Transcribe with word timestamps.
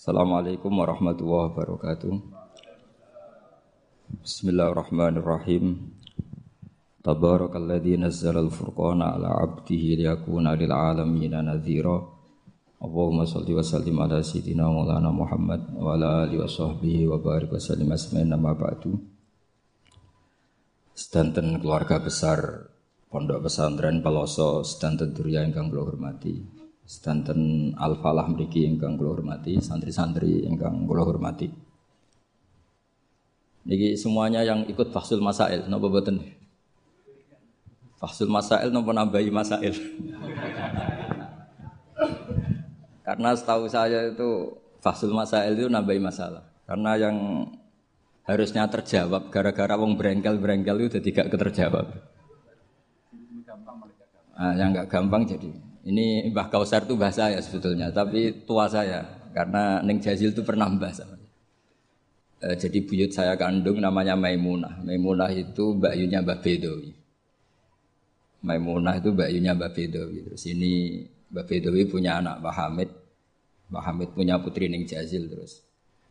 Assalamualaikum 0.00 0.80
warahmatullahi 0.80 1.52
wabarakatuh. 1.52 2.24
Bismillahirrahmanirrahim. 4.24 5.92
Tabarakalladzi 7.04 8.00
nazzala 8.00 8.40
al-furqana 8.40 9.20
ala 9.20 9.28
'abdihi 9.44 10.00
liyakuna 10.00 10.56
lil 10.56 10.72
'alamin 10.72 11.36
nadhira. 11.44 12.00
Allahumma 12.80 13.28
shalli 13.28 13.52
wa 13.52 13.60
sallim 13.60 14.00
ala 14.00 14.24
sayyidina 14.24 14.72
Maulana 14.72 15.12
Muhammad 15.12 15.68
wa 15.76 15.92
ala 15.92 16.24
alihi 16.24 16.40
wa 16.40 16.48
sahbihi 16.48 17.04
wa 17.04 17.20
barik 17.20 17.52
wa 17.52 17.60
sallim 17.60 17.92
asma'in 17.92 18.32
nama 18.32 18.56
ba'du. 18.56 18.96
Sedanten 20.96 21.60
keluarga 21.60 22.00
besar 22.00 22.72
Pondok 23.12 23.52
Pesantren 23.52 24.00
Peloso 24.00 24.64
sedanten 24.64 25.12
durya 25.12 25.44
ingkang 25.44 25.68
kula 25.68 25.92
hormati. 25.92 26.59
Sedanten 26.90 27.70
Al-Falah 27.78 28.26
mriki 28.26 28.66
ingkang 28.66 28.98
kula 28.98 29.14
hormati, 29.14 29.62
santri-santri 29.62 30.42
ingkang 30.42 30.90
kula 30.90 31.06
hormati. 31.06 31.46
Niki 33.62 33.94
semuanya 33.94 34.42
yang 34.42 34.66
ikut 34.66 34.90
Fasul 34.90 35.22
Masail, 35.22 35.70
napa 35.70 35.86
boten? 35.86 36.18
Fasul 37.94 38.26
Masail 38.26 38.74
napa 38.74 38.90
nambahi 38.90 39.30
Masail? 39.30 39.70
Karena 43.06 43.38
setahu 43.38 43.70
saya 43.70 44.10
itu 44.10 44.58
Fasul 44.82 45.14
Masail 45.14 45.54
itu 45.54 45.70
nambahi 45.70 46.02
masalah. 46.02 46.42
Karena 46.66 46.98
yang 46.98 47.46
harusnya 48.26 48.66
terjawab 48.66 49.30
gara-gara 49.30 49.78
wong 49.78 49.94
berengkel-berengkel 49.94 50.90
itu 50.90 50.98
gak 51.14 51.30
keterjawab. 51.30 51.86
Nah, 54.34 54.52
yang 54.58 54.74
gak 54.74 54.90
gampang 54.90 55.22
jadi 55.22 55.69
ini 55.84 56.28
Mbah 56.28 56.52
Kausar 56.52 56.84
itu 56.84 56.94
bahasa 56.96 57.32
saya 57.32 57.38
sebetulnya, 57.40 57.88
tapi 57.88 58.44
tua 58.44 58.68
saya 58.68 59.20
karena 59.32 59.80
Neng 59.80 60.02
Jazil 60.02 60.34
itu 60.34 60.42
pernah 60.44 60.68
mbah 60.68 60.92
sama. 60.92 61.16
E, 62.40 62.56
jadi 62.56 62.78
buyut 62.84 63.12
saya 63.14 63.36
kandung 63.40 63.80
namanya 63.80 64.12
Maimunah. 64.18 64.84
Maimunah 64.84 65.30
itu 65.32 65.76
Mbak 65.76 65.94
Yunya 65.96 66.20
Mbak 66.20 66.38
Bedowi. 66.44 66.90
Maimunah 68.44 68.96
itu 69.00 69.08
Mbak 69.12 69.30
Yunya 69.32 69.52
Bedowi. 69.56 70.18
Terus 70.28 70.44
ini 70.48 71.04
Mbak 71.32 71.44
Bedowi 71.48 71.82
punya 71.88 72.20
anak 72.20 72.40
Mbak 72.44 72.54
Hamid. 72.56 72.90
Mbak 73.70 73.82
Hamid 73.86 74.08
punya 74.12 74.34
putri 74.40 74.68
Neng 74.68 74.84
Jazil 74.84 75.28
terus. 75.32 75.64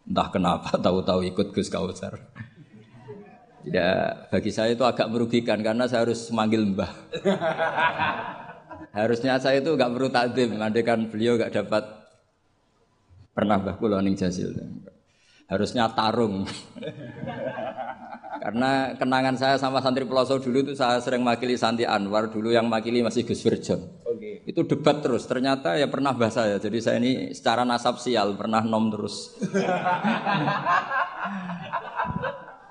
Entah 0.06 0.30
kenapa 0.34 0.78
tahu-tahu 0.86 1.26
ikut 1.30 1.54
Gus 1.54 1.70
Kausar. 1.70 2.18
Ya, 3.68 4.16
bagi 4.32 4.50
saya 4.56 4.74
itu 4.74 4.82
agak 4.88 5.12
merugikan 5.12 5.60
karena 5.62 5.86
saya 5.86 6.08
harus 6.08 6.32
manggil 6.34 6.64
Mbah. 6.64 6.94
Harusnya 8.90 9.38
saya 9.38 9.62
itu 9.62 9.78
nggak 9.78 9.92
perlu 9.94 10.10
takdim, 10.10 10.58
kan 10.58 11.00
beliau 11.10 11.38
nggak 11.38 11.54
dapat 11.54 11.84
pernah 13.34 13.62
bah 13.62 13.78
kula 13.78 14.02
ning 14.02 14.18
Jasil. 14.18 14.54
Harusnya 15.50 15.90
tarung. 15.94 16.46
Karena 18.40 18.96
kenangan 18.96 19.36
saya 19.36 19.60
sama 19.60 19.84
santri 19.84 20.08
Peloso 20.08 20.40
dulu 20.40 20.64
itu 20.64 20.72
saya 20.72 21.04
sering 21.04 21.28
makili 21.28 21.60
Santi 21.60 21.84
Anwar 21.84 22.32
dulu 22.32 22.56
yang 22.56 22.72
makili 22.72 23.04
masih 23.04 23.28
Gus 23.28 23.44
Virjon. 23.44 23.84
Okay. 24.08 24.48
Itu 24.48 24.64
debat 24.64 25.04
terus. 25.04 25.28
Ternyata 25.28 25.76
ya 25.76 25.92
pernah 25.92 26.16
bahasa 26.16 26.48
saya. 26.48 26.56
Jadi 26.56 26.80
saya 26.80 27.04
ini 27.04 27.36
secara 27.36 27.68
nasab 27.68 28.00
sial 28.00 28.40
pernah 28.40 28.64
nom 28.64 28.88
terus. 28.88 29.36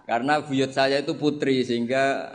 Karena 0.08 0.40
buyut 0.40 0.72
saya 0.72 1.04
itu 1.04 1.20
putri 1.20 1.60
sehingga 1.68 2.32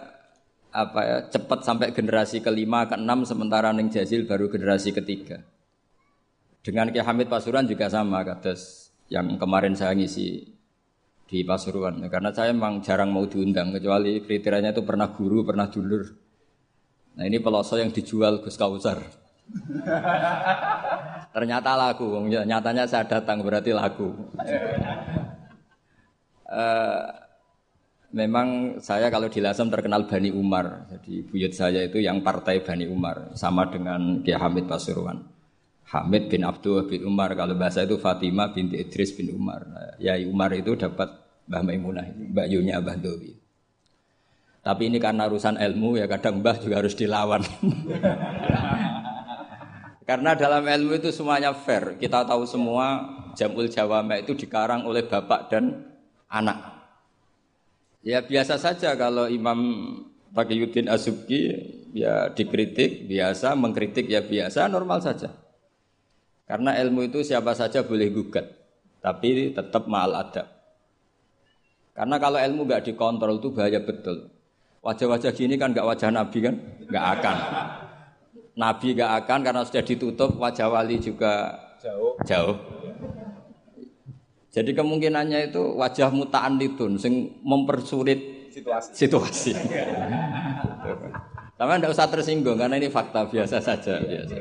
apa 0.74 1.00
ya 1.06 1.18
cepat 1.30 1.62
sampai 1.62 1.94
generasi 1.94 2.42
kelima 2.42 2.90
ke 2.90 2.98
enam 2.98 3.22
sementara 3.22 3.70
Neng 3.70 3.94
Jazil 3.94 4.26
baru 4.26 4.50
generasi 4.50 4.90
ketiga. 4.90 5.46
Dengan 6.66 6.90
Ki 6.90 6.98
Hamid 6.98 7.30
Pasuruan 7.30 7.70
juga 7.70 7.94
sama 7.94 8.26
kados 8.26 8.90
yang 9.14 9.38
kemarin 9.38 9.78
saya 9.78 9.94
ngisi 9.94 10.50
di 11.30 11.40
Pasuruan 11.46 12.02
karena 12.10 12.34
saya 12.34 12.50
memang 12.50 12.82
jarang 12.82 13.14
mau 13.14 13.30
diundang 13.30 13.70
kecuali 13.70 14.26
kriterianya 14.26 14.74
itu 14.74 14.82
pernah 14.82 15.14
guru 15.14 15.46
pernah 15.46 15.70
dulur. 15.70 16.10
Nah 17.14 17.30
ini 17.30 17.38
peloso 17.38 17.78
yang 17.78 17.94
dijual 17.94 18.42
Gus 18.42 18.58
Kausar. 18.58 18.98
Ternyata 21.36 21.78
laku, 21.78 22.18
nyatanya 22.26 22.90
saya 22.90 23.06
datang 23.06 23.46
berarti 23.46 23.70
laku. 23.70 24.10
uh, 26.50 27.06
memang 28.14 28.78
saya 28.80 29.10
kalau 29.10 29.28
di 29.28 29.42
Lasem 29.42 29.68
terkenal 29.68 30.06
Bani 30.06 30.30
Umar. 30.30 30.86
Jadi 30.88 31.26
buyut 31.26 31.52
saya 31.52 31.84
itu 31.84 31.98
yang 32.00 32.22
partai 32.22 32.62
Bani 32.62 32.86
Umar 32.88 33.34
sama 33.34 33.68
dengan 33.68 34.22
Kiai 34.22 34.38
Hamid 34.38 34.70
Pasuruan. 34.70 35.26
Hamid 35.90 36.30
bin 36.30 36.46
Abdul 36.46 36.88
bin 36.88 37.04
Umar 37.06 37.34
kalau 37.34 37.58
bahasa 37.58 37.84
itu 37.84 38.00
Fatimah 38.00 38.54
binti 38.54 38.80
Idris 38.80 39.18
bin 39.18 39.34
Umar. 39.34 39.66
Ya 39.98 40.16
Umar 40.24 40.54
itu 40.54 40.78
dapat 40.78 41.10
Mbah 41.50 41.62
Maimunah, 41.66 42.08
Mbak 42.08 42.48
Yunya 42.48 42.80
Mbah 42.80 42.98
Dowi. 43.02 43.36
Tapi 44.64 44.88
ini 44.88 44.96
karena 44.96 45.28
urusan 45.28 45.60
ilmu 45.60 46.00
ya 46.00 46.08
kadang 46.08 46.40
Mbah 46.40 46.56
juga 46.64 46.80
harus 46.80 46.96
dilawan. 46.96 47.44
Karena 50.04 50.36
dalam 50.36 50.68
ilmu 50.68 51.00
itu 51.00 51.16
semuanya 51.16 51.56
fair. 51.56 51.96
Kita 51.96 52.28
tahu 52.28 52.44
semua 52.44 53.08
Jamul 53.40 53.72
Jawame 53.72 54.20
itu 54.20 54.36
dikarang 54.36 54.84
oleh 54.84 55.08
bapak 55.08 55.48
dan 55.48 55.96
anak. 56.28 56.83
Ya 58.04 58.20
biasa 58.20 58.60
saja 58.60 59.00
kalau 59.00 59.32
Imam 59.32 59.60
Taqiyuddin 60.36 60.92
Asubki 60.92 61.56
ya 61.96 62.28
dikritik 62.36 63.08
biasa, 63.08 63.56
mengkritik 63.56 64.12
ya 64.12 64.20
biasa, 64.20 64.68
normal 64.68 65.00
saja. 65.00 65.32
Karena 66.44 66.76
ilmu 66.84 67.08
itu 67.08 67.24
siapa 67.24 67.56
saja 67.56 67.88
boleh 67.88 68.12
gugat, 68.12 68.44
tapi 69.00 69.56
tetap 69.56 69.88
mal 69.88 70.12
adab. 70.20 70.52
Karena 71.96 72.20
kalau 72.20 72.42
ilmu 72.44 72.68
nggak 72.68 72.92
dikontrol 72.92 73.40
itu 73.40 73.56
bahaya 73.56 73.80
betul. 73.80 74.28
Wajah-wajah 74.84 75.32
gini 75.32 75.56
kan 75.56 75.72
nggak 75.72 75.88
wajah 75.88 76.12
Nabi 76.12 76.38
kan, 76.44 76.56
nggak 76.84 77.06
akan. 77.22 77.38
Nabi 78.60 78.88
nggak 79.00 79.12
akan 79.24 79.40
karena 79.48 79.62
sudah 79.64 79.84
ditutup, 79.86 80.36
wajah 80.36 80.68
wali 80.68 81.00
juga 81.00 81.56
jauh. 81.80 82.20
jauh. 82.28 82.73
Jadi 84.54 84.78
kemungkinannya 84.78 85.50
itu 85.50 85.62
wajah 85.82 86.14
mutaan 86.14 86.62
itu, 86.62 86.86
sing 87.02 87.42
mempersulit 87.42 88.54
situasi. 88.54 88.90
situasi. 88.94 89.52
Tapi 91.58 91.70
tidak 91.82 91.94
usah 91.98 92.06
tersinggung 92.06 92.62
karena 92.62 92.78
ini 92.78 92.86
fakta 92.94 93.26
biasa 93.26 93.58
saja. 93.58 93.98
Biasa. 93.98 94.36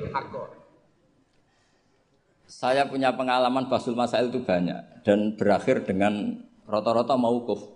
Saya 2.45 2.85
punya 2.85 3.17
pengalaman 3.17 3.73
basul 3.73 3.97
masail 3.97 4.29
itu 4.29 4.45
banyak 4.45 5.01
dan 5.01 5.33
berakhir 5.41 5.89
dengan 5.89 6.45
rata-rata 6.69 7.17
maukuf. 7.17 7.73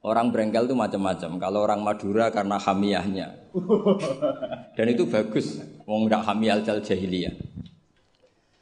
Orang 0.00 0.32
berengkel 0.32 0.64
itu 0.64 0.72
macam-macam. 0.72 1.36
Kalau 1.36 1.60
orang 1.60 1.84
Madura 1.84 2.32
karena 2.32 2.56
hamiyahnya. 2.56 3.52
Dan 4.72 4.86
itu 4.88 5.04
bagus. 5.04 5.60
Wong 5.84 6.08
ndak 6.08 6.24
hamiyal 6.24 6.64
jal 6.64 6.80
jahiliyah. 6.80 7.36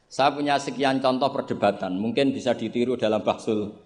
Saya 0.09 0.33
punya 0.33 0.57
sekian 0.57 1.05
contoh 1.05 1.29
perdebatan, 1.29 2.01
mungkin 2.01 2.33
bisa 2.33 2.57
ditiru 2.57 2.97
dalam 2.97 3.21
baksul 3.21 3.77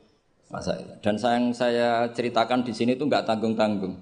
masa 0.54 0.78
Dan 1.02 1.18
saya 1.18 1.34
yang 1.40 1.50
saya 1.50 1.88
ceritakan 2.14 2.62
di 2.62 2.70
sini 2.70 2.94
itu 2.94 3.02
nggak 3.10 3.26
tanggung-tanggung. 3.26 3.98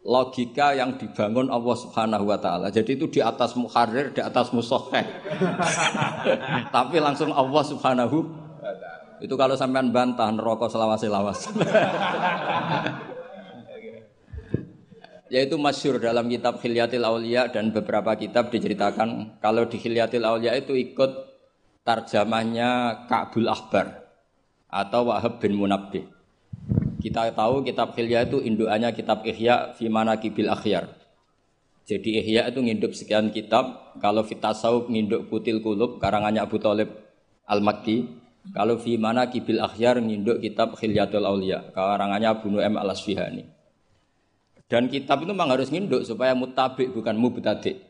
Logika 0.00 0.72
yang 0.72 0.96
dibangun 0.96 1.52
Allah 1.52 1.76
Subhanahu 1.76 2.24
wa 2.24 2.40
taala. 2.40 2.72
Jadi 2.72 2.96
itu 2.96 3.12
di 3.12 3.20
atas 3.20 3.52
muharrir, 3.52 4.16
di 4.16 4.24
atas 4.24 4.48
musoheh. 4.56 5.04
Tapi 6.76 6.96
langsung 6.96 7.28
Allah 7.36 7.60
Subhanahu 7.60 8.18
itu 9.20 9.34
kalau 9.36 9.52
sampean 9.52 9.92
bantah 9.92 10.32
neraka 10.32 10.72
selawas-lawas. 10.72 11.52
yaitu 15.30 15.54
masyur 15.54 16.02
dalam 16.02 16.26
kitab 16.26 16.58
Hilyatil 16.58 17.06
Aulia 17.06 17.46
dan 17.46 17.70
beberapa 17.70 18.18
kitab 18.18 18.50
diceritakan 18.50 19.38
kalau 19.38 19.62
di 19.70 19.78
Hilyatil 19.78 20.26
Aulia 20.26 20.58
itu 20.58 20.74
ikut 20.74 21.29
tarjamahnya 21.90 23.02
Ka'bul 23.10 23.50
Ahbar 23.50 24.06
atau 24.70 25.10
Wahab 25.10 25.42
bin 25.42 25.58
Munabbih. 25.58 26.06
Kita 27.02 27.34
tahu 27.34 27.66
kitab 27.66 27.98
Hilya 27.98 28.30
itu 28.30 28.38
indukannya 28.38 28.94
kitab 28.94 29.26
Ihya 29.26 29.74
fi 29.74 29.90
Kibil 30.22 30.46
Akhyar. 30.46 30.86
Jadi 31.82 32.22
Ihya 32.22 32.46
itu 32.46 32.62
nginduk 32.62 32.94
sekian 32.94 33.34
kitab, 33.34 33.98
kalau 33.98 34.22
Fitasawuf 34.22 34.86
nginduk 34.86 35.26
Putil 35.26 35.58
Kulub 35.58 35.98
karangannya 35.98 36.38
Abu 36.46 36.62
Talib 36.62 36.94
Al-Makki. 37.50 38.22
Kalau 38.54 38.78
fi 38.78 38.94
Kibil 39.34 39.58
Akhyar 39.58 39.98
nginduk 39.98 40.38
kitab 40.38 40.78
Hilyatul 40.78 41.26
Aulia 41.26 41.74
karangannya 41.74 42.30
Abu 42.30 42.54
Nu'aim 42.54 42.78
Al-Asfihani. 42.78 43.50
Dan 44.70 44.86
kitab 44.86 45.26
itu 45.26 45.34
memang 45.34 45.50
harus 45.50 45.66
nginduk 45.74 46.06
supaya 46.06 46.30
mutabik 46.38 46.94
bukan 46.94 47.18
mubtadi. 47.18 47.82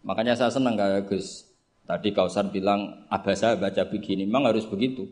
Makanya 0.00 0.32
saya 0.32 0.48
senang 0.48 0.80
kayak 0.80 1.12
Gus 1.12 1.53
Tadi 1.84 2.16
Kausar 2.16 2.48
bilang, 2.48 3.04
abah 3.12 3.36
saya 3.36 3.60
baca 3.60 3.84
begini, 3.84 4.24
memang 4.24 4.48
harus 4.48 4.64
begitu. 4.64 5.04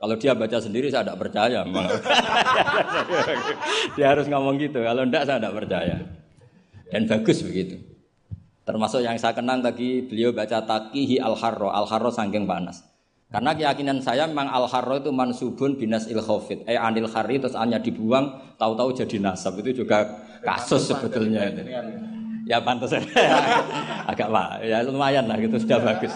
Kalau 0.00 0.16
dia 0.16 0.32
baca 0.32 0.56
sendiri 0.56 0.88
saya 0.88 1.04
tidak 1.04 1.28
percaya. 1.28 1.60
Dia 4.00 4.16
harus 4.16 4.32
ngomong 4.32 4.56
gitu. 4.56 4.80
Kalau 4.80 5.04
tidak 5.04 5.28
saya 5.28 5.36
tidak 5.36 5.54
percaya. 5.60 5.96
Dan 6.88 7.04
bagus 7.04 7.44
begitu. 7.44 7.76
Termasuk 8.64 9.04
yang 9.04 9.20
saya 9.20 9.36
kenang 9.36 9.60
tadi 9.60 10.00
beliau 10.00 10.32
baca 10.32 10.64
takihi 10.64 11.20
al 11.20 11.36
harro, 11.36 11.68
al 11.68 11.84
harro 11.84 12.08
sangking 12.08 12.48
panas. 12.48 12.80
Karena 13.28 13.52
keyakinan 13.52 14.00
saya 14.00 14.24
memang 14.24 14.48
al 14.48 14.64
harro 14.72 15.04
itu 15.04 15.12
mansubun 15.12 15.76
binas 15.76 16.08
il 16.08 16.24
khofit. 16.24 16.64
Eh 16.64 16.80
anil 16.80 17.04
hari 17.04 17.36
terus 17.36 17.52
hanya 17.52 17.76
dibuang, 17.76 18.56
tahu-tahu 18.56 18.96
jadi 19.04 19.20
nasab 19.20 19.60
itu 19.60 19.84
juga 19.84 20.16
kasus 20.40 20.88
sebetulnya. 20.88 21.44
Ya 22.50 22.58
pantas 22.58 22.90
agak 24.10 24.26
pak, 24.26 24.66
ya 24.66 24.82
lumayan 24.82 25.30
lah 25.30 25.38
gitu 25.38 25.54
sudah 25.62 25.78
bagus. 25.78 26.10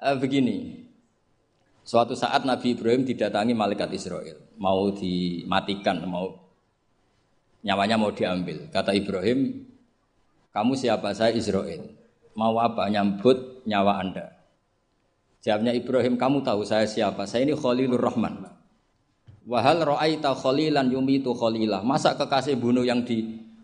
Uh, 0.00 0.16
begini, 0.16 0.88
suatu 1.84 2.16
saat 2.16 2.48
Nabi 2.48 2.72
Ibrahim 2.72 3.04
didatangi 3.04 3.52
malaikat 3.52 3.92
Israel, 3.92 4.40
mau 4.56 4.88
dimatikan, 4.88 6.00
mau 6.08 6.48
nyawanya 7.60 8.00
mau 8.00 8.08
diambil. 8.08 8.72
Kata 8.72 8.96
Ibrahim, 8.96 9.68
kamu 10.56 10.72
siapa 10.80 11.12
saya 11.12 11.36
Israel? 11.36 11.84
Mau 12.32 12.56
apa? 12.56 12.88
Nyambut 12.88 13.68
nyawa 13.68 14.00
anda. 14.00 14.32
Jawabnya 15.44 15.76
Ibrahim, 15.76 16.16
kamu 16.16 16.40
tahu 16.40 16.64
saya 16.64 16.88
siapa? 16.88 17.28
Saya 17.28 17.44
ini 17.44 17.52
Khalilur 17.52 18.00
Rahman. 18.00 18.48
Wahal 19.44 19.84
ro'aita 19.84 20.32
khalilan 20.32 20.88
yumitu 20.88 21.36
khalilah. 21.36 21.84
Masa 21.84 22.16
kekasih 22.16 22.56
bunuh 22.56 22.80
yang 22.80 23.04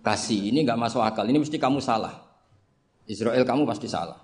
dikasih? 0.00 0.48
Ini 0.50 0.64
nggak 0.64 0.80
masuk 0.80 1.04
akal. 1.04 1.28
Ini 1.28 1.36
mesti 1.36 1.60
kamu 1.60 1.78
salah. 1.84 2.16
Israel 3.04 3.44
kamu 3.44 3.68
pasti 3.68 3.86
salah. 3.86 4.16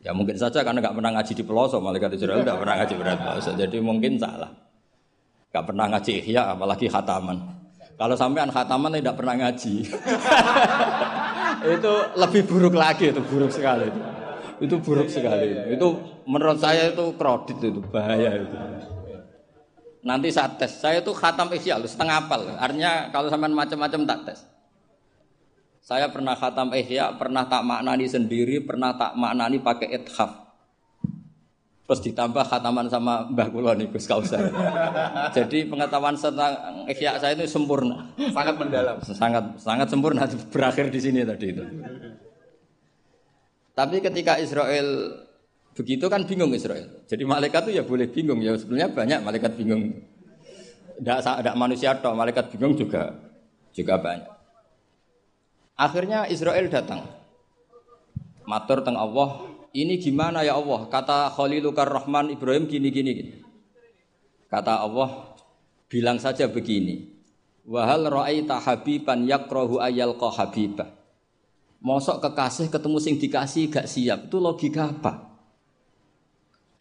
Ya 0.00 0.16
mungkin 0.16 0.38
saja 0.38 0.64
karena 0.64 0.80
nggak 0.80 0.96
pernah 0.96 1.10
ngaji 1.18 1.32
di 1.34 1.44
pelosok. 1.44 1.80
Malaikat 1.82 2.14
Israel 2.16 2.40
nggak 2.46 2.58
pernah 2.62 2.74
ngaji 2.80 2.94
berat 2.96 3.18
pelosok. 3.18 3.54
Jadi 3.58 3.76
mungkin 3.82 4.16
salah. 4.16 4.50
Nggak 5.50 5.64
pernah 5.66 5.86
ngaji 5.90 6.12
ihya, 6.24 6.42
apalagi 6.54 6.86
khataman. 6.86 7.38
Kalau 7.98 8.14
sampean 8.16 8.48
khataman 8.48 8.96
tidak 8.96 9.18
pernah 9.18 9.34
ngaji. 9.36 9.74
itu 11.76 11.94
lebih 12.16 12.42
buruk 12.48 12.72
lagi, 12.72 13.12
itu 13.12 13.20
buruk 13.20 13.52
sekali 13.52 13.92
itu. 13.92 14.00
Itu 14.60 14.74
buruk 14.80 15.08
sekali. 15.10 15.74
Itu 15.76 16.00
menurut 16.24 16.56
saya 16.62 16.94
itu 16.94 17.12
kredit 17.18 17.58
itu 17.60 17.80
bahaya 17.92 18.40
itu. 18.40 18.56
Nanti 20.00 20.32
saat 20.32 20.56
tes, 20.56 20.80
saya 20.80 21.04
itu 21.04 21.12
khatam 21.12 21.52
ihya 21.52 21.76
setengah 21.84 22.24
apal. 22.24 22.48
Artinya 22.56 23.12
kalau 23.12 23.28
sampean 23.28 23.52
macam-macam 23.52 24.00
tak 24.08 24.20
tes. 24.32 24.40
Saya 25.90 26.06
pernah 26.06 26.38
khatam 26.38 26.70
ihya, 26.70 27.18
pernah 27.18 27.50
tak 27.50 27.66
maknani 27.66 28.06
sendiri, 28.06 28.62
pernah 28.62 28.94
tak 28.94 29.18
maknani 29.18 29.58
pakai 29.58 29.90
ithaf. 29.90 30.54
Terus 31.90 32.06
ditambah 32.06 32.46
khataman 32.46 32.86
sama 32.86 33.26
Mbah 33.26 33.50
Kula 33.50 33.74
nih 33.74 33.90
Gus 33.90 34.06
Kausar. 34.06 34.54
Jadi 35.34 35.66
pengetahuan 35.66 36.14
tentang 36.14 36.86
ihya 36.86 37.18
saya 37.18 37.34
itu 37.34 37.42
sempurna. 37.50 38.06
Sangat 38.14 38.54
mendalam. 38.54 39.02
Sangat 39.02 39.58
sangat 39.58 39.90
sempurna 39.90 40.30
berakhir 40.54 40.94
di 40.94 41.02
sini 41.02 41.26
tadi 41.26 41.58
itu. 41.58 41.66
Tapi 43.74 43.98
ketika 43.98 44.38
Israel 44.38 45.10
begitu 45.74 46.06
kan 46.06 46.22
bingung 46.22 46.54
Israel. 46.54 47.02
Jadi 47.10 47.26
malaikat 47.26 47.66
itu 47.66 47.72
ya 47.74 47.82
boleh 47.82 48.06
bingung 48.06 48.38
ya 48.38 48.54
sebenarnya 48.54 48.94
banyak 48.94 49.18
malaikat 49.26 49.58
bingung. 49.58 49.90
Tidak 51.02 51.18
ada 51.26 51.58
manusia 51.58 51.98
atau 51.98 52.14
malaikat 52.14 52.54
bingung 52.54 52.78
juga 52.78 53.10
juga 53.74 53.98
banyak. 53.98 54.39
Akhirnya 55.80 56.28
Israel 56.28 56.68
datang. 56.68 57.08
Matur 58.44 58.84
teng 58.84 59.00
Allah, 59.00 59.48
ini 59.72 59.96
gimana 59.96 60.44
ya 60.44 60.60
Allah? 60.60 60.84
Kata 60.92 61.32
Khalilukar 61.32 61.88
Rahman 61.88 62.36
Ibrahim 62.36 62.68
gini 62.68 62.92
gini. 62.92 63.14
Kata 64.52 64.84
Allah, 64.84 65.32
bilang 65.88 66.20
saja 66.20 66.44
begini. 66.52 67.08
Wahal 67.64 68.12
ra'aita 68.12 68.60
habiban 68.60 69.24
yakrahu 69.24 69.80
ayal 69.80 70.20
habibah. 70.20 70.92
Mosok 71.80 72.20
kekasih 72.28 72.68
ketemu 72.68 72.98
sing 73.00 73.16
dikasih 73.16 73.72
gak 73.72 73.88
siap. 73.88 74.28
Itu 74.28 74.36
logika 74.36 74.92
apa? 74.92 75.32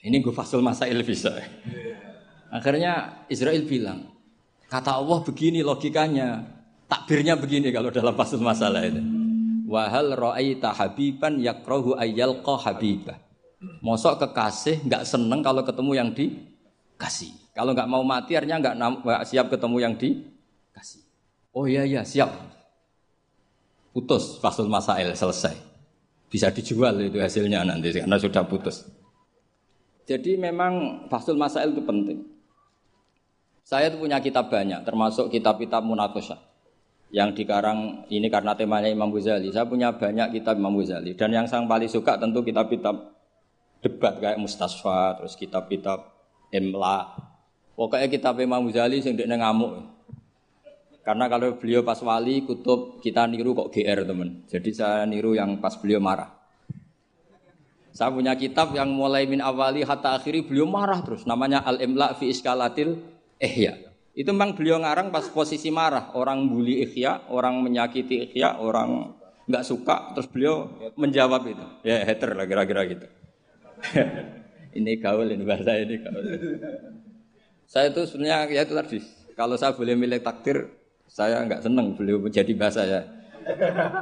Ini 0.04 0.20
gue 0.20 0.36
fasul 0.36 0.60
masail 0.60 1.00
bisa. 1.08 1.40
Akhirnya 2.52 3.24
Israel 3.32 3.64
bilang, 3.64 4.12
kata 4.68 5.00
Allah 5.00 5.24
begini 5.24 5.64
logikanya, 5.64 6.59
takbirnya 6.90 7.38
begini 7.38 7.70
kalau 7.70 7.94
dalam 7.94 8.18
fasul 8.18 8.42
masalah 8.42 8.82
itu. 8.84 9.00
Wahal 9.70 10.18
ra'aita 10.18 10.74
habiban 10.74 11.38
yakrohu 11.38 11.94
ayyalqa 11.94 12.58
habibah. 12.66 13.22
Mosok 13.86 14.26
kekasih 14.26 14.82
nggak 14.90 15.06
seneng 15.06 15.46
kalau 15.46 15.62
ketemu 15.62 15.92
yang 15.94 16.10
dikasih. 16.10 17.30
Kalau 17.54 17.78
nggak 17.78 17.86
mau 17.86 18.02
mati 18.02 18.34
artinya 18.34 18.58
nggak 18.58 19.30
siap 19.30 19.54
ketemu 19.54 19.78
yang 19.78 19.94
dikasih. 19.94 21.06
Oh 21.54 21.70
iya 21.70 21.86
iya 21.86 22.02
siap 22.02 22.34
putus 23.94 24.42
fasul 24.42 24.66
masail 24.66 25.14
selesai. 25.14 25.54
Bisa 26.30 26.50
dijual 26.50 26.98
itu 27.06 27.22
hasilnya 27.22 27.62
nanti 27.62 27.94
karena 27.94 28.18
sudah 28.18 28.46
putus. 28.50 28.90
Jadi 30.10 30.34
memang 30.42 31.06
fasul 31.14 31.38
masail 31.38 31.70
itu 31.70 31.86
penting. 31.86 32.26
Saya 33.62 33.94
itu 33.94 34.02
punya 34.02 34.18
kitab 34.18 34.50
banyak, 34.50 34.82
termasuk 34.82 35.30
kitab-kitab 35.30 35.86
munakosah 35.86 36.49
yang 37.10 37.34
dikarang 37.34 38.06
ini 38.14 38.30
karena 38.30 38.54
temanya 38.54 38.90
Imam 38.90 39.10
Ghazali. 39.10 39.50
Saya 39.50 39.66
punya 39.66 39.90
banyak 39.94 40.38
kitab 40.38 40.62
Imam 40.62 40.78
Ghazali 40.78 41.18
dan 41.18 41.34
yang 41.34 41.46
saya 41.50 41.66
paling 41.66 41.90
suka 41.90 42.22
tentu 42.22 42.46
kitab-kitab 42.46 42.96
debat 43.82 44.14
kayak 44.22 44.38
Mustasfa, 44.38 45.18
terus 45.18 45.34
kitab-kitab 45.34 46.06
Imla. 46.54 47.18
Pokoknya 47.74 48.08
kitab 48.12 48.38
Imam 48.38 48.62
Ghazali 48.70 49.02
sing 49.02 49.18
dekne 49.18 49.42
ngamuk. 49.42 49.98
Karena 51.02 51.26
kalau 51.26 51.58
beliau 51.58 51.82
pas 51.82 51.98
wali 52.06 52.46
kutub 52.46 53.02
kita 53.02 53.26
niru 53.26 53.58
kok 53.58 53.74
GR 53.74 54.06
teman. 54.06 54.46
Jadi 54.46 54.70
saya 54.70 55.10
niru 55.10 55.34
yang 55.34 55.58
pas 55.58 55.74
beliau 55.74 55.98
marah. 55.98 56.38
Saya 57.90 58.14
punya 58.14 58.38
kitab 58.38 58.78
yang 58.78 58.94
mulai 58.94 59.26
min 59.26 59.42
awali 59.42 59.82
hatta 59.82 60.22
akhiri 60.22 60.46
beliau 60.46 60.70
marah 60.70 61.02
terus. 61.02 61.26
Namanya 61.26 61.66
Al 61.66 61.82
Imla 61.82 62.14
fi 62.14 62.30
Iskalatil 62.30 63.02
Ihya. 63.42 63.89
Itu 64.20 64.36
memang 64.36 64.52
beliau 64.52 64.84
ngarang 64.84 65.16
pas 65.16 65.32
posisi 65.32 65.72
marah. 65.72 66.12
Orang 66.12 66.52
bully 66.52 66.84
Ihya, 66.84 67.32
orang 67.32 67.64
menyakiti 67.64 68.28
Ihya, 68.28 68.60
orang 68.60 69.16
nggak 69.48 69.64
suka. 69.64 70.12
Terus 70.12 70.28
beliau 70.28 70.68
menjawab 71.00 71.48
itu. 71.48 71.66
Ya 71.88 72.04
hater 72.04 72.36
lah 72.36 72.44
kira-kira 72.44 72.84
gitu. 72.84 73.08
ini 74.78 75.00
gaul 75.00 75.24
ini 75.24 75.48
bahasa 75.48 75.72
ini 75.80 76.04
gaul. 76.04 76.24
Saya 77.64 77.96
itu 77.96 78.04
sebenarnya 78.12 78.52
ya 78.52 78.62
itu 78.68 78.76
tadi. 78.76 79.00
Kalau 79.40 79.56
saya 79.56 79.72
boleh 79.72 79.96
milih 79.96 80.20
takdir, 80.20 80.68
saya 81.08 81.40
nggak 81.48 81.64
seneng 81.64 81.96
beliau 81.96 82.20
menjadi 82.20 82.52
bahasa 82.60 82.84
ya. 82.84 83.02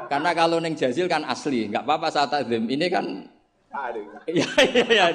Karena 0.09 0.33
kalau 0.33 0.57
neng 0.57 0.73
jazil 0.73 1.05
kan 1.05 1.29
asli, 1.29 1.69
nggak 1.69 1.85
apa-apa 1.85 2.09
saat 2.09 2.33
takdim. 2.33 2.65
Ini 2.65 2.89
kan 2.89 3.05
Iya 4.27 4.47
iya 4.63 4.83
iya. 4.87 5.05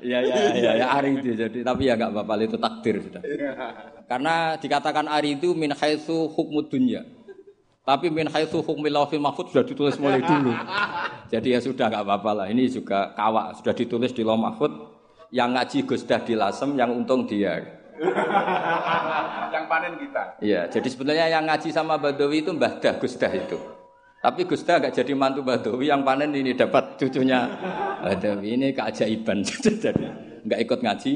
Iya 0.00 0.18
iya 0.22 0.36
iya 0.54 0.72
ya, 0.80 0.86
ari 0.94 1.18
itu 1.18 1.34
jadi 1.34 1.58
tapi 1.66 1.90
ya 1.90 1.98
nggak 1.98 2.10
apa-apa 2.14 2.32
itu 2.44 2.56
takdir 2.56 2.94
sudah. 3.02 3.22
Karena 4.08 4.56
dikatakan 4.56 5.06
ari 5.10 5.36
itu 5.36 5.52
min 5.52 5.74
haitsu 5.74 6.30
hukmud 6.32 6.70
dunya. 6.70 7.04
Tapi 7.84 8.12
min 8.12 8.28
haitsu 8.28 8.60
hukmil 8.60 8.92
lawhil 8.92 9.20
mahfud 9.20 9.48
sudah 9.50 9.64
ditulis 9.64 9.96
mulai 9.96 10.20
dulu. 10.20 10.52
Jadi 11.28 11.48
ya 11.52 11.60
sudah 11.60 11.86
nggak 11.88 12.04
apa-apa 12.04 12.30
lah. 12.44 12.46
Ini 12.48 12.68
juga 12.72 13.12
kawak 13.16 13.60
sudah 13.60 13.74
ditulis 13.76 14.12
di 14.12 14.22
lauh 14.24 14.38
mahfud. 14.38 14.72
Yang 15.28 15.48
ngaji 15.60 15.78
Gus 15.84 16.02
Dah 16.08 16.24
di 16.24 16.32
Lasem, 16.32 16.72
yang 16.80 16.88
untung 16.88 17.28
dia 17.28 17.78
yang 19.52 19.64
panen 19.66 19.98
kita. 19.98 20.22
Iya, 20.38 20.62
jadi 20.70 20.88
sebenarnya 20.88 21.26
yang 21.28 21.44
ngaji 21.46 21.68
sama 21.74 21.98
Badawi 21.98 22.46
itu 22.46 22.50
Mbah 22.54 22.78
Dah, 22.78 22.94
Gus 22.98 23.18
Dah 23.18 23.32
itu. 23.32 23.58
Tapi 24.18 24.40
Gus 24.50 24.66
Dah 24.66 24.82
gak 24.82 24.98
jadi 24.98 25.14
mantu 25.14 25.46
Badawi, 25.46 25.86
yang 25.86 26.02
panen 26.02 26.34
ini 26.34 26.52
dapat 26.58 26.98
cucunya 26.98 27.46
Badawi. 28.02 28.58
Ini 28.58 28.74
keajaiban. 28.74 29.46
jadi 29.84 30.06
nggak 30.42 30.60
ikut 30.66 30.80
ngaji, 30.82 31.12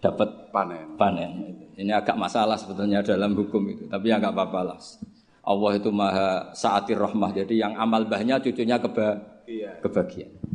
dapat 0.00 0.52
panen. 0.52 0.96
Panen. 1.00 1.32
Ini 1.72 1.92
agak 1.96 2.20
masalah 2.20 2.60
sebetulnya 2.60 3.00
dalam 3.00 3.32
hukum 3.32 3.64
itu, 3.64 3.88
tapi 3.88 4.12
ya 4.12 4.20
nggak 4.20 4.34
apa-apa 4.36 4.60
lah. 4.60 4.78
Allah 5.42 5.72
itu 5.74 5.90
maha 5.90 6.52
saatir 6.52 7.00
rahmah, 7.00 7.32
jadi 7.32 7.66
yang 7.66 7.74
amal 7.80 8.04
bahnya 8.06 8.38
cucunya 8.38 8.76
keba 8.78 9.18
iya. 9.48 9.80
kebagian. 9.80 10.52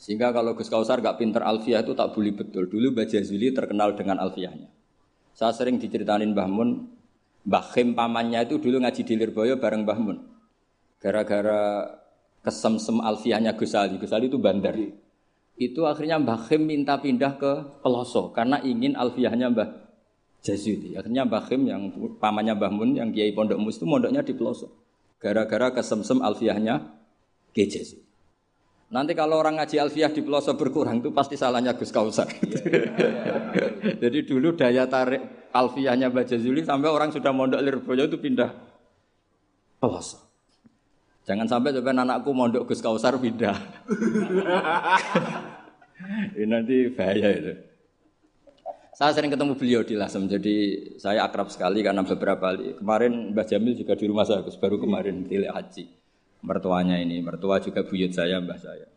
Sehingga 0.00 0.32
kalau 0.32 0.56
Gus 0.56 0.72
Kausar 0.72 1.04
gak 1.04 1.20
pinter 1.20 1.44
alfiah 1.44 1.84
itu 1.84 1.92
tak 1.92 2.16
bully 2.16 2.32
betul. 2.32 2.72
Dulu 2.72 2.96
Mbah 2.96 3.04
Jazuli 3.04 3.52
terkenal 3.52 3.92
dengan 3.92 4.16
alfiahnya. 4.16 4.72
Saya 5.36 5.52
sering 5.52 5.76
diceritain 5.76 6.24
Mbah 6.32 6.48
Mun, 6.48 6.88
Mbah 7.46 7.64
Khim 7.72 7.96
pamannya 7.96 8.44
itu 8.44 8.60
dulu 8.60 8.84
ngaji 8.84 9.02
di 9.04 9.14
Lirboyo 9.16 9.56
bareng 9.56 9.88
Mbah 9.88 9.98
Mun. 10.00 10.18
Gara-gara 11.00 11.88
kesemsem 12.44 13.00
alfiahnya 13.00 13.56
Gus 13.56 13.72
Ali. 13.72 13.96
Gus 13.96 14.12
Ali 14.12 14.28
itu 14.28 14.36
bandar. 14.36 14.76
Itu 15.56 15.88
akhirnya 15.88 16.20
Mbah 16.20 16.48
Khim 16.48 16.68
minta 16.68 17.00
pindah 17.00 17.40
ke 17.40 17.52
Peloso 17.80 18.32
karena 18.36 18.60
ingin 18.60 18.92
alfiahnya 18.96 19.48
Mbah 19.52 19.68
Jazuli. 20.44 20.96
Akhirnya 20.96 21.24
Mbah 21.24 21.42
Khim 21.48 21.64
yang 21.64 21.82
pamannya 22.20 22.56
Mbah 22.56 22.72
Mun 22.72 22.90
yang 22.96 23.08
Kiai 23.12 23.32
Pondok 23.32 23.56
Mus 23.56 23.80
itu 23.80 23.88
mondoknya 23.88 24.20
di 24.20 24.36
Peloso. 24.36 24.68
Gara-gara 25.16 25.72
kesemsem 25.72 26.20
alfiahnya 26.20 26.84
Kiai 27.56 27.68
Jazuli. 27.68 28.10
Nanti 28.90 29.14
kalau 29.14 29.38
orang 29.38 29.62
ngaji 29.62 29.78
alfiah 29.78 30.10
di 30.10 30.18
pelosok 30.18 30.58
berkurang 30.58 30.98
itu 30.98 31.14
pasti 31.14 31.38
salahnya 31.38 31.78
Gus 31.78 31.94
Kausar. 31.94 32.26
Jadi 34.02 34.18
dulu 34.26 34.58
daya 34.58 34.90
tarik 34.90 35.39
alfiahnya 35.50 36.10
Mbak 36.10 36.26
Jazuli 36.30 36.62
sampai 36.62 36.90
orang 36.90 37.10
sudah 37.10 37.34
mondok 37.34 37.62
Lirboyo 37.62 38.06
itu 38.06 38.18
pindah 38.18 38.50
pelosok. 39.82 40.22
Jangan 41.26 41.46
sampai 41.46 41.74
coba 41.76 41.90
anakku 41.94 42.30
mondok 42.34 42.66
Gus 42.70 42.82
Kausar 42.82 43.18
pindah. 43.20 43.54
Ini 46.34 46.48
nanti 46.48 46.88
bahaya 46.96 47.28
itu. 47.36 47.52
Saya 48.96 49.16
sering 49.16 49.32
ketemu 49.32 49.56
beliau 49.56 49.80
di 49.80 49.96
Lasem, 49.96 50.28
jadi 50.28 50.56
saya 51.00 51.24
akrab 51.24 51.48
sekali 51.48 51.80
karena 51.80 52.04
beberapa 52.04 52.52
kali. 52.52 52.76
Kemarin 52.76 53.32
Mbah 53.32 53.46
Jamil 53.48 53.76
juga 53.76 53.96
di 53.96 54.04
rumah 54.08 54.28
saya, 54.28 54.44
baru 54.44 54.76
kemarin 54.76 55.24
tilik 55.24 55.48
haji. 55.48 55.88
Mertuanya 56.40 56.96
ini, 57.00 57.20
mertua 57.20 57.60
juga 57.60 57.84
buyut 57.84 58.16
saya, 58.16 58.40
mbah 58.40 58.56
saya. 58.56 58.88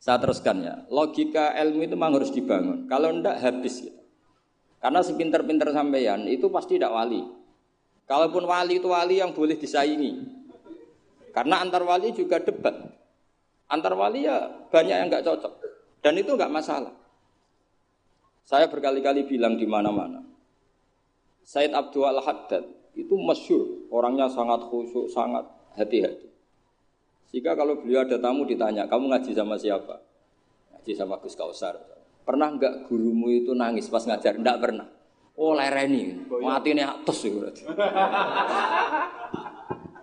Saya 0.00 0.16
teruskan 0.16 0.64
ya, 0.64 0.74
logika 0.88 1.52
ilmu 1.56 1.84
itu 1.84 1.94
memang 1.96 2.20
harus 2.20 2.32
dibangun. 2.32 2.88
Kalau 2.88 3.12
ndak 3.12 3.36
habis 3.40 3.84
gitu. 3.84 3.97
Karena 4.78 5.02
sepinter-pinter 5.02 5.74
sampeyan 5.74 6.26
itu 6.30 6.46
pasti 6.54 6.78
tidak 6.78 6.94
wali. 6.94 7.22
Kalaupun 8.06 8.46
wali 8.46 8.78
itu 8.78 8.88
wali 8.88 9.18
yang 9.18 9.34
boleh 9.34 9.58
disaingi. 9.58 10.22
Karena 11.34 11.60
antar 11.60 11.82
wali 11.84 12.14
juga 12.14 12.40
debat. 12.40 12.74
Antar 13.68 13.92
wali 13.98 14.24
ya 14.24 14.48
banyak 14.70 14.96
yang 14.96 15.08
nggak 15.10 15.26
cocok. 15.26 15.52
Dan 16.00 16.14
itu 16.16 16.32
nggak 16.32 16.48
masalah. 16.48 16.94
Saya 18.48 18.64
berkali-kali 18.70 19.28
bilang 19.28 19.60
di 19.60 19.68
mana-mana. 19.68 20.24
Said 21.44 21.76
Abdul 21.76 22.08
Haddad 22.24 22.64
itu 22.96 23.12
masyur, 23.16 23.88
orangnya 23.92 24.28
sangat 24.28 24.64
khusyuk, 24.68 25.12
sangat 25.12 25.44
hati-hati. 25.76 26.28
Jika 27.28 27.52
kalau 27.52 27.76
beliau 27.76 28.08
ada 28.08 28.16
tamu 28.16 28.48
ditanya, 28.48 28.88
kamu 28.88 29.12
ngaji 29.12 29.36
sama 29.36 29.60
siapa? 29.60 30.00
Ngaji 30.72 30.92
sama 30.96 31.20
Gus 31.20 31.36
Kausar. 31.36 31.76
Pernah 32.28 32.60
nggak 32.60 32.92
gurumu 32.92 33.32
itu 33.32 33.56
nangis 33.56 33.88
pas 33.88 34.04
ngajar? 34.04 34.36
Enggak 34.36 34.60
pernah. 34.60 34.84
Oh 35.32 35.56
lereni, 35.56 36.28
mati 36.44 36.76
ini 36.76 36.84
atas 36.84 37.24
ya 37.24 37.32
berarti. 37.32 37.62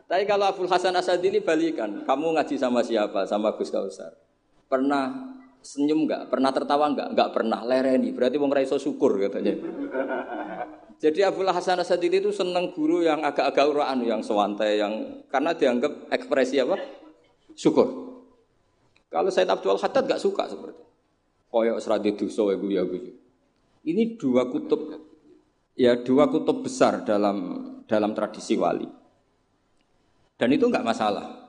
Tapi 0.09 0.23
kalau 0.25 0.49
Abdul 0.49 0.65
Hasan 0.65 0.97
Asadili 0.97 1.45
balikan, 1.45 2.01
kamu 2.01 2.33
ngaji 2.33 2.57
sama 2.57 2.81
siapa? 2.81 3.29
Sama 3.29 3.53
Gus 3.53 3.69
Kausar. 3.69 4.17
Pernah 4.65 5.37
senyum 5.61 6.09
nggak? 6.09 6.33
Pernah 6.33 6.49
tertawa 6.49 6.89
nggak? 6.97 7.13
Nggak 7.13 7.29
pernah. 7.29 7.61
Lereni, 7.61 8.09
berarti 8.09 8.41
mau 8.41 8.49
ngeraiso 8.49 8.81
syukur 8.81 9.21
katanya. 9.21 9.53
Jadi 10.97 11.19
Abdul 11.21 11.51
Hasan 11.53 11.77
Asadili 11.77 12.25
itu 12.25 12.33
seneng 12.33 12.73
guru 12.73 13.05
yang 13.05 13.21
agak-agak 13.21 13.69
uraan, 13.69 14.01
yang 14.01 14.25
sewantai, 14.25 14.81
yang 14.81 15.21
karena 15.29 15.53
dianggap 15.53 16.09
ekspresi 16.09 16.57
apa? 16.57 16.79
Syukur. 17.53 17.85
Kalau 19.13 19.29
Said 19.29 19.45
Abdul 19.45 19.77
Haddad 19.77 20.09
gak 20.09 20.23
suka 20.23 20.49
seperti 20.49 20.84
koyok 21.55 21.79
seradi 21.79 22.11
dosa 22.19 22.51
ibu 22.51 22.67
ya 22.67 22.83
bu. 22.83 22.99
Ini 23.87 24.19
dua 24.19 24.51
kutub 24.51 24.91
ya 25.79 25.95
dua 26.03 26.27
kutub 26.27 26.67
besar 26.67 27.07
dalam 27.07 27.63
dalam 27.87 28.11
tradisi 28.11 28.59
wali. 28.59 28.83
Dan 30.35 30.51
itu 30.51 30.67
nggak 30.67 30.83
masalah. 30.83 31.47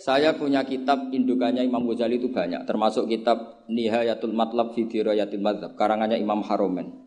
Saya 0.00 0.32
punya 0.32 0.64
kitab 0.64 1.12
indukannya 1.12 1.60
Imam 1.60 1.84
Ghazali 1.84 2.16
itu 2.16 2.32
banyak, 2.32 2.64
termasuk 2.64 3.04
kitab 3.04 3.68
Nihayatul 3.68 4.32
Matlab 4.32 4.72
fi 4.72 4.88
Dirayatil 4.88 5.44
Madzhab, 5.44 5.76
karangannya 5.76 6.16
Imam 6.16 6.40
Haromen. 6.40 7.04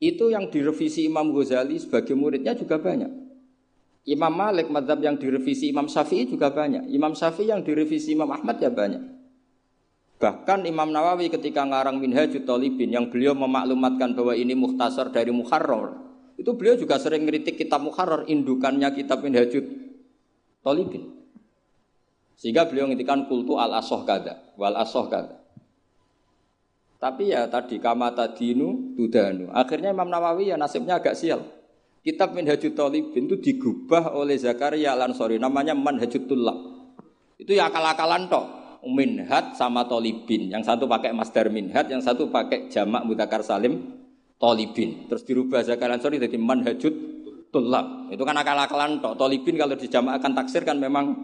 Itu 0.00 0.32
yang 0.32 0.48
direvisi 0.48 1.04
Imam 1.04 1.36
Ghazali 1.36 1.76
sebagai 1.76 2.16
muridnya 2.16 2.56
juga 2.56 2.80
banyak. 2.80 3.12
Imam 4.08 4.32
Malik 4.32 4.72
madhab 4.72 5.04
yang 5.04 5.20
direvisi 5.20 5.68
Imam 5.68 5.84
Syafi'i 5.84 6.24
juga 6.24 6.48
banyak. 6.48 6.88
Imam 6.88 7.12
Syafi'i 7.12 7.52
yang 7.52 7.60
direvisi 7.60 8.16
Imam 8.16 8.32
Ahmad 8.32 8.56
ya 8.56 8.72
banyak. 8.72 9.15
Bahkan 10.16 10.64
Imam 10.64 10.88
Nawawi 10.88 11.28
ketika 11.28 11.60
ngarang 11.60 12.00
Minhajut 12.00 12.48
Talibin 12.48 12.88
yang 12.88 13.12
beliau 13.12 13.36
memaklumatkan 13.36 14.16
bahwa 14.16 14.32
ini 14.32 14.56
muhtasar 14.56 15.12
dari 15.12 15.28
Muharrar. 15.28 15.92
Itu 16.40 16.56
beliau 16.56 16.76
juga 16.76 16.96
sering 16.96 17.28
ngeritik 17.28 17.60
kitab 17.60 17.84
Muharrar, 17.84 18.24
indukannya 18.24 18.88
kitab 18.96 19.20
Minhajut 19.20 19.64
Talibin. 20.64 21.12
Sehingga 22.40 22.64
beliau 22.64 22.88
ngintikan 22.88 23.28
kultu 23.28 23.60
al 23.60 23.76
asoh 23.76 24.08
kada, 24.08 24.40
wal 24.56 24.76
asoh 24.80 25.04
kada. 25.08 25.36
Tapi 26.96 27.36
ya 27.36 27.44
tadi 27.52 27.76
kama 27.76 28.16
tadinu 28.16 28.96
tudanu. 28.96 29.52
Akhirnya 29.52 29.92
Imam 29.92 30.08
Nawawi 30.08 30.48
ya 30.48 30.56
nasibnya 30.56 30.96
agak 30.96 31.12
sial. 31.12 31.44
Kitab 32.00 32.32
Minhajut 32.32 32.72
Talibin 32.72 33.28
itu 33.28 33.36
digubah 33.36 34.16
oleh 34.16 34.40
Zakaria 34.40 34.96
Al-Ansori 34.96 35.36
namanya 35.36 35.76
Manhajut 35.76 36.24
Tulab. 36.24 36.56
Itu 37.36 37.52
ya 37.52 37.68
akal-akalan 37.68 38.32
toh. 38.32 38.46
Minhat 38.84 39.56
sama 39.56 39.86
Talibin. 39.88 40.52
Yang 40.52 40.68
satu 40.68 40.84
pakai 40.84 41.14
Masdar 41.14 41.48
Minhat, 41.48 41.88
yang 41.88 42.02
satu 42.04 42.28
pakai 42.28 42.68
jamak 42.68 43.06
mutakar 43.08 43.40
salim 43.40 43.96
Talibin. 44.36 45.08
Terus 45.08 45.22
dirubah 45.24 45.64
Zakaria 45.64 45.96
Al-Ansori 45.96 46.20
jadi 46.20 46.36
Manhajut 46.36 46.94
Tulab. 47.48 48.12
Itu 48.12 48.26
kan 48.26 48.36
akal-akalan 48.36 49.00
toh. 49.00 49.16
Talibin 49.16 49.56
kalau 49.56 49.78
akan 49.78 50.32
taksir 50.36 50.66
kan 50.66 50.76
memang 50.76 51.16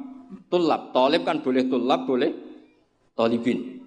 Tulab. 0.48 0.96
Talib 0.96 1.28
kan 1.28 1.44
boleh 1.44 1.68
Tulab, 1.68 2.08
boleh 2.08 2.30
Talibin. 3.12 3.84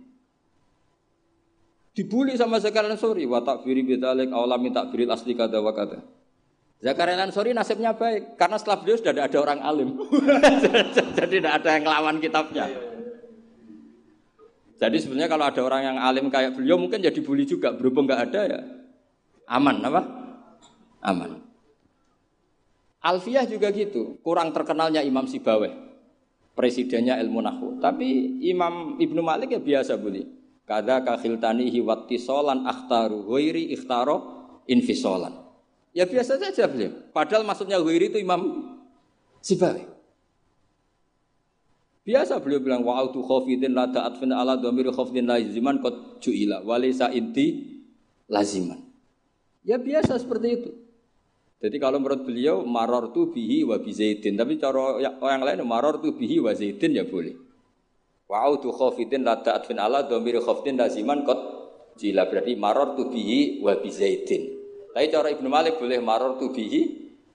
Dibully 1.95 2.37
sama 2.37 2.61
Zakaria 2.61 2.93
Al-Ansori. 2.93 3.25
Wa 3.25 3.41
takfiri 3.41 3.81
bidalik 3.81 4.29
awlami 4.29 4.69
takfiril 4.69 5.09
asli 5.09 5.33
kada 5.33 5.57
wa 5.57 5.73
kada. 5.73 6.05
Zakaria 6.85 7.17
Ansori 7.17 7.55
nasibnya 7.55 7.97
baik 7.97 8.37
karena 8.37 8.61
setelah 8.61 8.77
beliau 8.83 8.97
sudah 9.01 9.13
ada 9.15 9.37
orang 9.41 9.59
alim. 9.63 9.89
Jadi 11.17 11.41
tidak 11.41 11.63
ada 11.63 11.69
yang 11.79 11.83
ngelawan 11.87 12.17
kitabnya. 12.21 12.94
Jadi 14.85 14.97
sebenarnya 15.01 15.29
kalau 15.29 15.45
ada 15.49 15.61
orang 15.65 15.81
yang 15.81 15.97
alim 15.97 16.29
kayak 16.29 16.53
beliau 16.53 16.77
mungkin 16.77 17.01
jadi 17.01 17.19
bully 17.25 17.49
juga. 17.49 17.73
Berhubung 17.73 18.05
nggak 18.05 18.21
ada 18.29 18.41
ya 18.45 18.59
aman 19.49 19.77
apa? 19.85 20.01
Aman. 21.05 21.41
Alfiyah 23.05 23.45
juga 23.45 23.69
gitu. 23.69 24.17
Kurang 24.25 24.49
terkenalnya 24.49 25.05
Imam 25.05 25.29
Sibaweh. 25.29 25.69
Presidennya 26.57 27.21
ilmu 27.21 27.43
nahu. 27.45 27.67
Tapi 27.77 28.41
Imam 28.49 28.97
Ibnu 28.97 29.21
Malik 29.21 29.53
ya 29.53 29.61
biasa 29.61 30.01
bully. 30.01 30.25
Kada 30.65 31.05
kakhiltanihi 31.05 31.85
solan 32.17 32.65
akhtaru 32.65 33.29
ghairi 33.29 33.69
ikhtaro 33.77 34.17
infisolan. 34.65 35.45
Ya 35.93 36.09
biasa 36.09 36.41
saja 36.41 36.65
beliau. 36.65 37.05
Padahal 37.13 37.45
maksudnya 37.45 37.77
wiri 37.77 38.09
itu 38.09 38.17
Imam 38.17 38.73
Sibai. 39.45 39.94
Biasa 42.05 42.37
beliau 42.37 42.61
bilang 42.61 42.85
wa 42.85 43.01
autu 43.01 43.25
khafidin 43.25 43.73
la 43.73 43.89
ta'atfin 43.89 44.29
ala 44.29 44.61
dhamir 44.61 44.93
khafidin 44.93 45.25
laziman 45.25 45.81
qad 45.81 46.21
ju'ila 46.21 46.61
wa 46.61 46.77
laysa 46.77 47.09
inti 47.09 47.81
laziman. 48.29 48.77
Ya 49.65 49.81
biasa 49.81 50.21
seperti 50.21 50.47
itu. 50.53 50.69
Jadi 51.65 51.81
kalau 51.81 51.97
menurut 51.97 52.21
beliau 52.21 52.61
maror 52.61 53.09
tu 53.09 53.33
bihi 53.33 53.65
wa 53.65 53.81
bi 53.81 53.89
zaidin, 53.89 54.37
tapi 54.37 54.61
cara 54.61 55.01
orang 55.01 55.41
lain 55.41 55.65
maror 55.65 55.97
tu 55.97 56.13
bihi 56.13 56.37
wa 56.37 56.53
zaidin 56.53 56.93
ya 56.93 57.09
boleh. 57.09 57.33
Wa 58.29 58.45
autu 58.45 58.69
khafidin 58.69 59.25
la 59.25 59.41
ta'atfin 59.41 59.81
ala 59.81 60.05
dhamir 60.05 60.37
khafidin 60.45 60.77
laziman 60.77 61.25
qad 61.25 61.41
ju'ila 61.97 62.29
berarti 62.29 62.53
maror 62.53 62.93
tu 62.93 63.09
bihi 63.09 63.65
wa 63.65 63.73
bi 63.81 63.89
zaidin. 63.89 64.55
Tapi 64.95 65.11
cara 65.11 65.27
Ibnu 65.27 65.51
Malik 65.51 65.75
boleh 65.75 65.99
maror 65.99 66.39
tubihi 66.39 66.81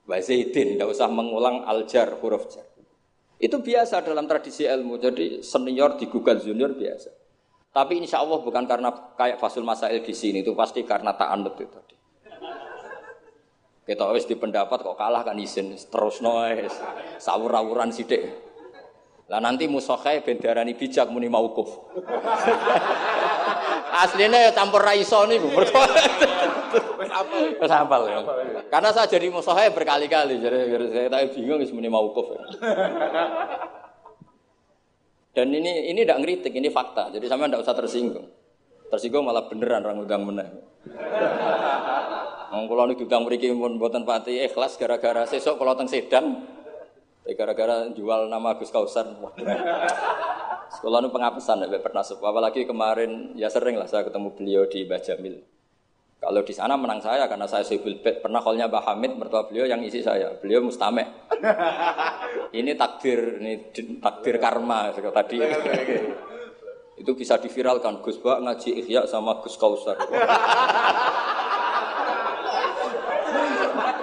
wa 0.09 0.17
zaidin, 0.17 0.81
tidak 0.81 0.97
usah 0.97 1.05
mengulang 1.05 1.61
aljar 1.69 2.17
huruf 2.17 2.49
jar. 2.49 2.65
Itu 3.41 3.57
biasa 3.65 4.05
dalam 4.05 4.29
tradisi 4.29 4.69
ilmu. 4.69 5.01
Jadi 5.01 5.41
senior 5.41 5.97
digugat 5.97 6.45
junior 6.45 6.77
biasa. 6.77 7.09
Tapi 7.71 7.97
insya 7.97 8.21
Allah 8.21 8.37
bukan 8.37 8.69
karena 8.69 8.93
kayak 9.17 9.41
fasul 9.41 9.65
masail 9.65 10.03
di 10.05 10.13
sini 10.13 10.45
itu 10.45 10.53
pasti 10.53 10.85
karena 10.85 11.17
tak 11.17 11.29
anut 11.33 11.57
itu 11.57 11.71
tadi. 11.71 11.95
Kita 13.81 14.13
wis 14.13 14.29
di 14.29 14.37
pendapat 14.37 14.85
kok 14.85 14.93
kalah 14.93 15.25
kan 15.25 15.39
izin 15.41 15.73
terus 15.73 16.21
noes 16.21 16.69
sawur-awuran 17.17 17.89
sidik. 17.89 18.50
Lah 19.31 19.39
nanti 19.39 19.63
musokai 19.63 20.27
bendarani 20.27 20.75
bijak 20.75 21.07
muni 21.07 21.31
maukuf. 21.31 21.71
Aslinya 24.03 24.35
ya 24.35 24.51
campur 24.51 24.83
raiso 24.83 25.23
nih, 25.23 25.39
Wis 27.59 27.71
hafal. 27.71 28.11
ya. 28.11 28.19
Karena 28.67 28.91
saya 28.91 29.07
jadi 29.07 29.31
musuh 29.31 29.55
berkali-kali, 29.55 30.39
jadi 30.39 30.67
saya 30.91 31.07
tak 31.07 31.31
bingung 31.35 31.63
muni 31.71 31.87
maukuf. 31.87 32.27
Dan 35.31 35.47
ini 35.55 35.95
ini 35.95 36.03
tidak 36.03 36.27
ngeritik, 36.27 36.51
ini 36.51 36.67
fakta. 36.67 37.07
Jadi 37.15 37.23
sama 37.31 37.47
tidak 37.47 37.63
usah 37.63 37.71
tersinggung. 37.71 38.27
Tersinggung 38.91 39.23
malah 39.23 39.47
beneran 39.47 39.87
orang 39.87 40.03
udang 40.03 40.27
meneh. 40.27 40.43
Wong 42.51 42.67
kula 42.67 42.91
niku 42.91 43.07
udang 43.07 43.23
mriki 43.23 43.47
pun 43.55 43.79
mboten 43.79 44.03
pati 44.03 44.43
ikhlas 44.43 44.75
gara-gara 44.75 45.23
sesuk 45.23 45.55
kula 45.55 45.79
teng 45.79 45.87
Sedan. 45.87 46.43
Gara-gara 47.33 47.89
jual 47.91 48.27
nama 48.27 48.55
Gus 48.57 48.71
Kausar. 48.71 49.07
Sekolah 50.79 51.03
nu 51.03 51.11
pengapesan 51.11 51.67
ya 51.67 51.79
pernah 51.83 51.99
apalagi 51.99 52.63
kemarin 52.63 53.35
ya 53.35 53.51
sering 53.51 53.75
lah 53.75 53.91
saya 53.91 54.07
ketemu 54.07 54.31
beliau 54.31 54.63
di 54.71 54.87
Bajamil. 54.87 55.35
Kalau 56.21 56.45
di 56.45 56.53
sana 56.53 56.77
menang 56.77 57.01
saya 57.01 57.25
karena 57.25 57.49
saya 57.49 57.65
sibuk 57.65 57.97
bet. 58.05 58.21
Pernah 58.21 58.45
kolnya 58.45 58.69
Mbak 58.69 58.83
Hamid 58.85 59.11
mertua 59.17 59.49
beliau 59.49 59.65
yang 59.65 59.81
isi 59.81 60.05
saya. 60.05 60.29
Beliau 60.37 60.61
mustamek. 60.61 61.33
ini 62.61 62.77
takdir, 62.77 63.41
ini 63.41 63.73
takdir 63.97 64.37
karma 64.37 64.93
tadi. 64.93 65.41
Itu 67.01 67.17
bisa 67.17 67.41
diviralkan. 67.41 68.05
Gus 68.05 68.21
Bak 68.21 68.37
ngaji 68.37 68.85
Ihya 68.85 69.09
sama 69.09 69.41
Gus 69.41 69.57
Kausar. 69.57 69.97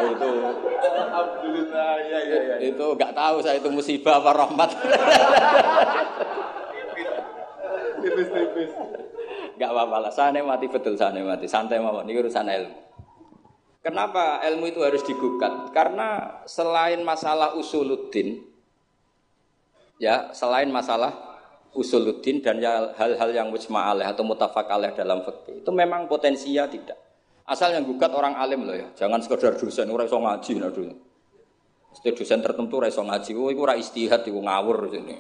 Itu 0.05 0.31
Alhamdulillah 0.79 1.93
ya 2.07 2.19
ya 2.23 2.39
ya. 2.45 2.55
Itu 2.63 2.87
nggak 2.95 3.13
tahu 3.17 3.37
saya 3.43 3.59
itu 3.59 3.69
musibah 3.73 4.23
apa 4.23 4.31
rahmat. 4.37 4.71
Tipis-tipis. 7.99 8.71
Enggak 9.59 9.71
apa-apa 9.75 9.97
lah, 10.07 10.13
saya 10.15 10.39
mati 10.47 10.71
betul 10.71 10.95
saya 10.95 11.19
mati. 11.19 11.51
Santai 11.51 11.83
mawon, 11.83 12.07
ini 12.07 12.15
urusan 12.15 12.47
ilmu. 12.47 12.79
Kenapa 13.83 14.39
ilmu 14.47 14.71
itu 14.71 14.79
harus 14.87 15.03
digugat? 15.03 15.75
Karena 15.75 16.39
selain 16.47 17.03
masalah 17.03 17.59
usuluddin, 17.59 18.39
ya 19.99 20.31
selain 20.31 20.71
masalah 20.71 21.11
usuluddin 21.75 22.39
dan 22.39 22.63
ya 22.63 22.95
hal-hal 22.95 23.31
yang 23.35 23.49
mujma'aleh 23.51 24.07
atau 24.07 24.23
mutafakaleh 24.23 24.95
dalam 24.95 25.27
fikih 25.27 25.63
itu 25.63 25.71
memang 25.75 26.07
potensinya 26.07 26.71
tidak. 26.71 27.08
Asal 27.49 27.73
yang 27.73 27.89
gugat 27.89 28.13
orang 28.13 28.37
alim 28.37 28.69
loh 28.69 28.77
ya, 28.77 28.93
jangan 28.93 29.25
sekedar 29.25 29.57
dosen, 29.57 29.89
ora 29.89 30.05
iso 30.05 30.21
ngaji 30.21 30.53
nah 30.61 30.69
dulu. 30.69 30.93
Mesti 31.97 32.09
dosen 32.13 32.45
tertentu 32.45 32.77
ora 32.77 32.93
iso 32.93 33.01
ngaji, 33.01 33.31
oh 33.33 33.49
iku 33.49 33.65
ora 33.65 33.73
istihad 33.81 34.21
iku 34.29 34.37
ngawur 34.45 34.93
sini. 34.93 35.17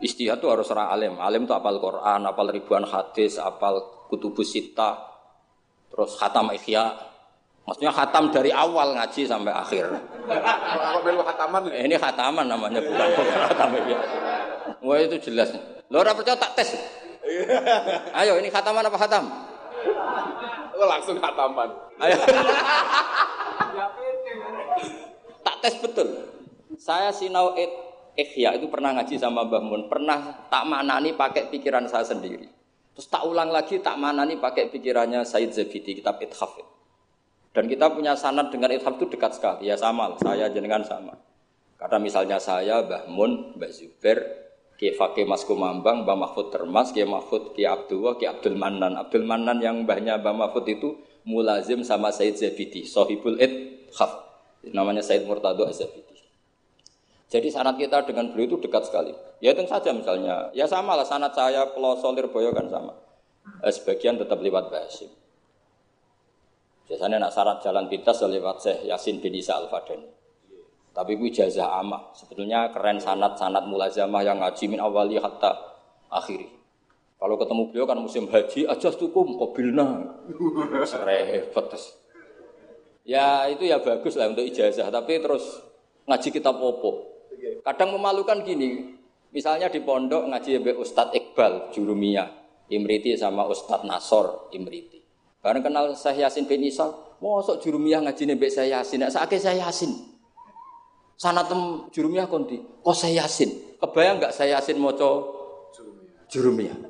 Istihad 0.00 0.40
itu 0.40 0.48
harus 0.48 0.64
orang 0.72 0.88
alim. 0.88 1.12
Alim 1.20 1.44
itu 1.44 1.52
apal 1.52 1.76
Quran, 1.76 2.24
apal 2.24 2.48
ribuan 2.48 2.88
hadis, 2.88 3.36
apal 3.36 4.08
kutubus 4.08 4.56
sita, 4.56 4.96
terus 5.92 6.16
khatam 6.16 6.48
ikhya. 6.56 6.96
Maksudnya 7.68 7.92
khatam 7.92 8.32
dari 8.32 8.48
awal 8.56 8.96
ngaji 8.96 9.28
sampai 9.28 9.52
akhir. 9.52 9.84
Khataman 11.04 11.68
Eh, 11.76 11.84
Ini 11.84 12.00
khataman 12.00 12.48
namanya 12.48 12.80
bukan 12.80 13.08
bukan 13.12 13.40
khatam 13.52 13.70
ikhya. 13.76 13.98
Wah 14.80 14.96
itu 14.96 15.20
jelas. 15.28 15.52
Lo 15.92 16.00
ora 16.00 16.16
percaya 16.16 16.40
tak 16.40 16.56
tes. 16.56 16.72
Ayo 18.16 18.40
ini 18.40 18.48
khataman 18.48 18.88
apa 18.88 18.96
khatam? 18.96 19.49
Lo 20.80 20.86
langsung 20.88 21.20
khataman. 21.20 21.68
Ayo. 22.00 22.16
tak 25.44 25.56
tes 25.60 25.76
betul. 25.84 26.08
Saya 26.80 27.12
sinau 27.12 27.52
it 27.60 27.68
ikhya 28.16 28.56
itu 28.56 28.66
pernah 28.72 28.96
ngaji 28.96 29.20
sama 29.20 29.44
Mbah 29.44 29.60
Mun, 29.60 29.92
pernah 29.92 30.48
tak 30.48 30.64
manani 30.64 31.12
pakai 31.12 31.52
pikiran 31.52 31.84
saya 31.84 32.08
sendiri. 32.08 32.48
Terus 32.96 33.06
tak 33.12 33.28
ulang 33.28 33.52
lagi 33.52 33.78
tak 33.84 34.00
manani 34.00 34.40
pakai 34.40 34.72
pikirannya 34.72 35.22
Said 35.28 35.52
Zabidi 35.52 36.00
kitab 36.00 36.16
Ithaf. 36.24 36.56
Dan 37.50 37.68
kita 37.68 37.92
punya 37.92 38.16
sanad 38.16 38.48
dengan 38.48 38.72
Ithaf 38.72 38.96
itu 38.96 39.06
dekat 39.12 39.36
sekali. 39.36 39.68
Ya 39.68 39.76
sama, 39.76 40.16
saya 40.18 40.48
jenengan 40.48 40.80
sama. 40.82 41.14
Karena 41.76 41.96
misalnya 41.96 42.36
saya, 42.36 42.84
Mbah 42.84 43.08
Mun, 43.08 43.56
Mbah 43.56 43.70
Zubair, 43.72 44.49
Ki 44.80 44.96
Fakih 44.96 45.28
Mas 45.28 45.44
Kumambang, 45.44 46.08
Mbah 46.08 46.16
Mahfud 46.16 46.48
Termas, 46.48 46.88
Ki 46.96 47.04
Mahfud, 47.04 47.52
Ki 47.52 47.68
Abdullah, 47.68 48.16
Ki 48.16 48.24
Abdul 48.24 48.56
Manan. 48.56 48.96
Abdul 48.96 49.28
Manan 49.28 49.60
yang 49.60 49.84
mbahnya 49.84 50.16
Mbah 50.16 50.32
Mahfud 50.32 50.64
itu 50.64 50.96
mulazim 51.28 51.84
sama 51.84 52.08
Said 52.08 52.40
Zabidi, 52.40 52.88
Sohibul 52.88 53.36
Ithaf. 53.36 54.24
Namanya 54.72 55.04
Said 55.04 55.28
Murtado 55.28 55.68
Az-Zabidi. 55.68 56.16
Jadi 57.28 57.52
sanat 57.52 57.76
kita 57.76 58.08
dengan 58.08 58.32
beliau 58.32 58.56
itu 58.56 58.64
dekat 58.64 58.88
sekali. 58.88 59.12
Ya 59.44 59.52
itu 59.52 59.62
saja 59.68 59.92
misalnya, 59.92 60.48
ya 60.56 60.64
sama 60.64 60.96
lah 60.96 61.04
sanat 61.04 61.36
saya 61.36 61.68
Peloso 61.76 62.08
Lirboyo 62.16 62.50
kan 62.56 62.72
sama. 62.72 62.96
Eh, 63.60 63.72
sebagian 63.72 64.16
tetap 64.16 64.40
lewat 64.40 64.72
Basim. 64.72 65.12
Biasanya 66.90 67.22
nak 67.22 67.30
syarat 67.36 67.62
jalan 67.62 67.86
pintas 67.86 68.18
ya 68.18 68.26
lewat 68.26 68.56
Syekh 68.64 68.78
Yasin 68.88 69.22
bin 69.22 69.36
Isa 69.36 69.54
Al 69.60 69.70
Fadani. 69.70 70.19
Tapi 70.90 71.14
gue 71.14 71.30
ijazah 71.30 71.78
amah. 71.78 72.10
Sebetulnya 72.12 72.70
keren 72.74 72.98
sanat-sanat 72.98 73.66
mulazamah 73.70 74.26
yang 74.26 74.42
ngaji 74.42 74.64
min 74.66 74.82
awali 74.82 75.16
hatta 75.22 75.54
akhiri. 76.10 76.50
Kalau 77.20 77.36
ketemu 77.36 77.62
beliau 77.68 77.84
kan 77.84 78.00
musim 78.00 78.24
haji, 78.32 78.64
aja 78.64 78.88
tukum 78.96 79.36
kobilna. 79.36 80.08
Terus. 81.52 82.00
Ya 83.04 83.44
itu 83.52 83.68
ya 83.68 83.76
bagus 83.76 84.16
lah 84.16 84.32
untuk 84.32 84.48
ijazah, 84.48 84.88
tapi 84.88 85.20
terus 85.20 85.60
ngaji 86.08 86.28
kitab 86.32 86.56
opo. 86.56 87.12
Kadang 87.60 87.92
memalukan 87.92 88.40
gini, 88.40 88.96
misalnya 89.36 89.68
di 89.68 89.84
pondok 89.84 90.32
ngaji 90.32 90.64
mbek 90.64 90.76
Ustadz 90.80 91.12
Iqbal 91.12 91.68
Jurumiyah, 91.76 92.28
Imriti 92.72 93.12
sama 93.20 93.44
Ustadz 93.44 93.84
Nasor 93.84 94.48
Imriti. 94.56 95.04
Bareng 95.44 95.60
kenal 95.60 95.92
Syekh 95.92 96.24
Yasin 96.24 96.48
bin 96.48 96.64
Isa, 96.64 96.88
mosok 97.20 97.60
Jurumiyah 97.60 98.00
ngaji 98.00 98.32
mbek 98.32 98.48
saya 98.48 98.80
Yasin, 98.80 99.04
saya 99.12 99.60
Yasin. 99.60 100.09
Sanatem 101.20 101.92
Jurumiyah 101.92 102.32
konti, 102.32 102.56
kok 102.80 102.96
saya 102.96 103.28
Yasin? 103.28 103.76
Kebayang 103.76 104.24
nggak 104.24 104.32
saya 104.32 104.56
Yasin 104.56 104.80
maca 104.80 105.20
Jurumiyah? 106.32 106.80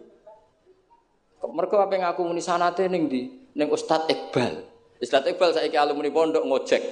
Mereka 1.50 1.74
apa 1.74 1.98
yang 1.98 2.06
aku 2.06 2.22
muni 2.22 2.38
sanate 2.38 2.86
ning 2.86 3.10
di 3.10 3.26
ning 3.58 3.66
Ustadz 3.74 4.06
Iqbal. 4.06 4.62
Ustadz 5.02 5.34
Iqbal 5.34 5.50
saiki 5.50 5.74
alumni 5.74 6.14
pondok 6.14 6.46
ngojek. 6.46 6.82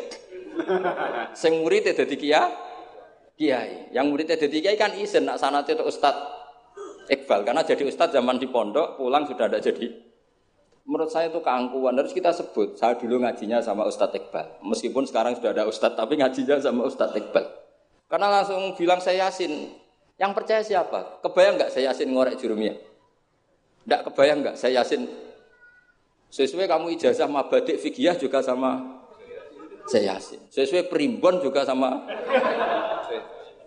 Sing 1.38 1.62
murid 1.62 1.87
dadi 1.87 2.18
kiai, 2.18 2.51
kiai. 3.38 3.94
Yang 3.94 4.07
muridnya 4.11 4.35
dadi 4.35 4.59
kiai 4.59 4.74
kan 4.74 4.98
izin 4.98 5.31
nak 5.31 5.38
sanate 5.38 5.79
itu 5.79 5.87
Ustadz 5.87 6.18
Iqbal 7.07 7.46
karena 7.46 7.62
jadi 7.62 7.87
Ustadz 7.87 8.18
zaman 8.18 8.42
di 8.42 8.51
pondok 8.51 8.98
pulang 8.98 9.31
sudah 9.31 9.46
ada 9.46 9.62
jadi. 9.62 10.08
Menurut 10.88 11.12
saya 11.12 11.29
itu 11.29 11.44
keangkuhan 11.44 12.01
harus 12.01 12.16
kita 12.16 12.33
sebut. 12.33 12.81
Saya 12.81 12.96
dulu 12.96 13.20
ngajinya 13.20 13.61
sama 13.61 13.85
Ustadz 13.85 14.16
Iqbal. 14.16 14.64
Meskipun 14.64 15.05
sekarang 15.05 15.37
sudah 15.37 15.53
ada 15.53 15.68
Ustadz 15.68 16.01
tapi 16.01 16.16
ngajinya 16.16 16.57
sama 16.64 16.88
Ustadz 16.88 17.12
Iqbal. 17.12 17.44
Karena 18.09 18.40
langsung 18.40 18.72
bilang 18.72 18.96
saya 18.96 19.29
Yasin. 19.29 19.68
Yang 20.16 20.33
percaya 20.33 20.64
siapa? 20.64 21.20
Kebayang 21.20 21.61
nggak 21.61 21.77
saya 21.77 21.92
Yasin 21.92 22.09
ngorek 22.09 22.40
jurumnya? 22.40 22.72
Nggak 23.85 24.01
kebayang 24.09 24.40
nggak 24.40 24.57
saya 24.57 24.81
Yasin? 24.81 25.05
Sesuai 26.33 26.64
kamu 26.64 26.96
ijazah 26.96 27.29
mabadik 27.29 27.77
fikih 27.85 28.16
juga 28.16 28.40
sama 28.40 29.05
saya 29.92 30.16
Yasin. 30.16 30.40
Sesuai 30.48 30.88
primbon 30.88 31.44
juga 31.44 31.68
sama 31.68 32.09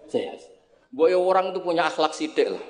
saya 0.10 0.34
Yasin. 0.34 0.52
Boy 0.90 1.14
orang 1.14 1.54
itu 1.54 1.62
punya 1.62 1.86
akhlak 1.86 2.18
sidik 2.18 2.50
lah. 2.50 2.66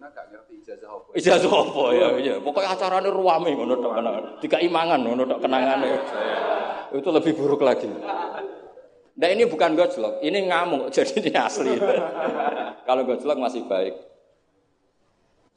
Kobilna 0.00 0.16
gak 0.16 0.26
ngerti 0.32 0.52
ijazah 0.64 0.88
apa. 0.88 1.08
Ijazah 1.12 1.52
apa 1.52 1.84
ya? 1.92 2.08
Iya. 2.16 2.34
Pokoknya 2.40 2.72
acaranya 2.72 3.10
ruame 3.12 3.52
ngono 3.52 3.74
tok 3.84 3.92
kenangan. 4.00 4.24
Tiga 4.40 4.58
imangan 4.64 5.00
ngono 5.04 5.22
tok 5.28 5.40
kenangannya. 5.44 5.98
Itu 6.96 7.08
lebih 7.12 7.32
buruk 7.36 7.60
lagi. 7.60 7.84
Nah 9.20 9.28
ini 9.28 9.44
bukan 9.44 9.76
gojlok, 9.76 10.24
ini 10.24 10.48
ngamuk, 10.48 10.88
jadi 10.96 11.12
ini 11.20 11.32
asli. 11.36 11.76
Kalau 12.88 13.04
gojlok 13.04 13.36
masih 13.36 13.68
baik. 13.68 13.92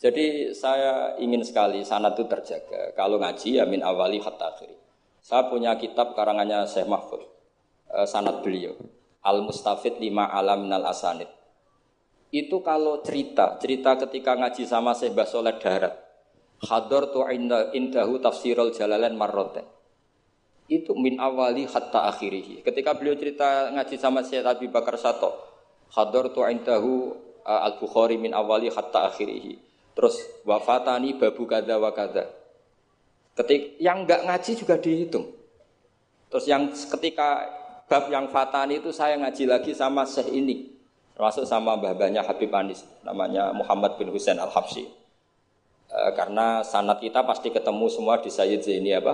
Jadi 0.04 0.52
saya 0.52 1.16
ingin 1.16 1.40
sekali 1.48 1.80
sanat 1.88 2.20
itu 2.20 2.28
terjaga. 2.28 2.92
Kalau 3.00 3.24
ngaji 3.24 3.56
ya 3.56 3.64
min 3.64 3.80
awali 3.80 4.20
hatta 4.20 4.52
akhiri. 4.52 4.76
Saya 5.24 5.48
punya 5.48 5.80
kitab 5.80 6.20
karangannya 6.20 6.68
Syekh 6.68 6.92
Mahfud. 6.92 7.24
eh, 7.96 8.04
sanat 8.04 8.44
beliau. 8.44 8.76
Al 9.24 9.40
Mustafid 9.48 10.04
lima 10.04 10.28
alam 10.28 10.68
minal 10.68 10.84
asanid. 10.84 11.32
Itu 12.34 12.66
kalau 12.66 13.06
cerita, 13.06 13.62
cerita 13.62 13.94
ketika 13.94 14.34
ngaji 14.34 14.66
sama 14.66 14.98
Syekh 14.98 15.14
Basoleh 15.14 15.54
Darat. 15.62 15.94
Hador 16.66 17.14
tu 17.14 17.22
inda, 17.30 17.70
indahu 17.78 18.18
tafsirul 18.18 18.74
jalalain 18.74 19.14
marroten. 19.14 19.62
Itu 20.66 20.98
min 20.98 21.22
awali 21.22 21.70
hatta 21.70 22.10
akhirihi. 22.10 22.66
Ketika 22.66 22.98
beliau 22.98 23.14
cerita 23.14 23.70
ngaji 23.78 24.02
sama 24.02 24.26
Syekh 24.26 24.50
Abi 24.50 24.66
Bakar 24.66 24.98
Sato. 24.98 25.30
Hador 25.94 26.34
tu 26.34 26.42
indahu 26.42 27.14
uh, 27.46 27.62
al-Bukhari 27.70 28.18
min 28.18 28.34
awali 28.34 28.74
hatta 28.74 29.14
akhirihi. 29.14 29.54
Terus 29.94 30.18
wafatani 30.42 31.14
babu 31.22 31.46
kada 31.46 31.78
wa 31.78 31.94
kada. 31.94 32.34
Ketik 33.38 33.78
yang 33.78 34.10
enggak 34.10 34.26
ngaji 34.26 34.52
juga 34.58 34.82
dihitung. 34.82 35.30
Terus 36.34 36.50
yang 36.50 36.74
ketika 36.74 37.46
bab 37.86 38.10
yang 38.10 38.26
fatani 38.34 38.82
itu 38.82 38.90
saya 38.90 39.22
ngaji 39.22 39.46
lagi 39.46 39.78
sama 39.78 40.02
Syekh 40.10 40.34
ini. 40.34 40.73
Termasuk 41.14 41.46
sama 41.46 41.78
mbah-mbahnya 41.78 42.26
Habib 42.26 42.50
Anis. 42.54 42.82
Namanya 43.06 43.54
Muhammad 43.54 44.02
bin 44.02 44.10
Husain 44.10 44.38
Al-Habsyi. 44.42 44.90
E, 45.88 45.98
karena 46.18 46.66
sanat 46.66 46.98
kita 47.00 47.22
pasti 47.22 47.54
ketemu 47.54 47.86
semua 47.90 48.18
di 48.18 48.34
Sayyid 48.34 48.66
Zaini 48.66 48.98
apa? 48.98 49.14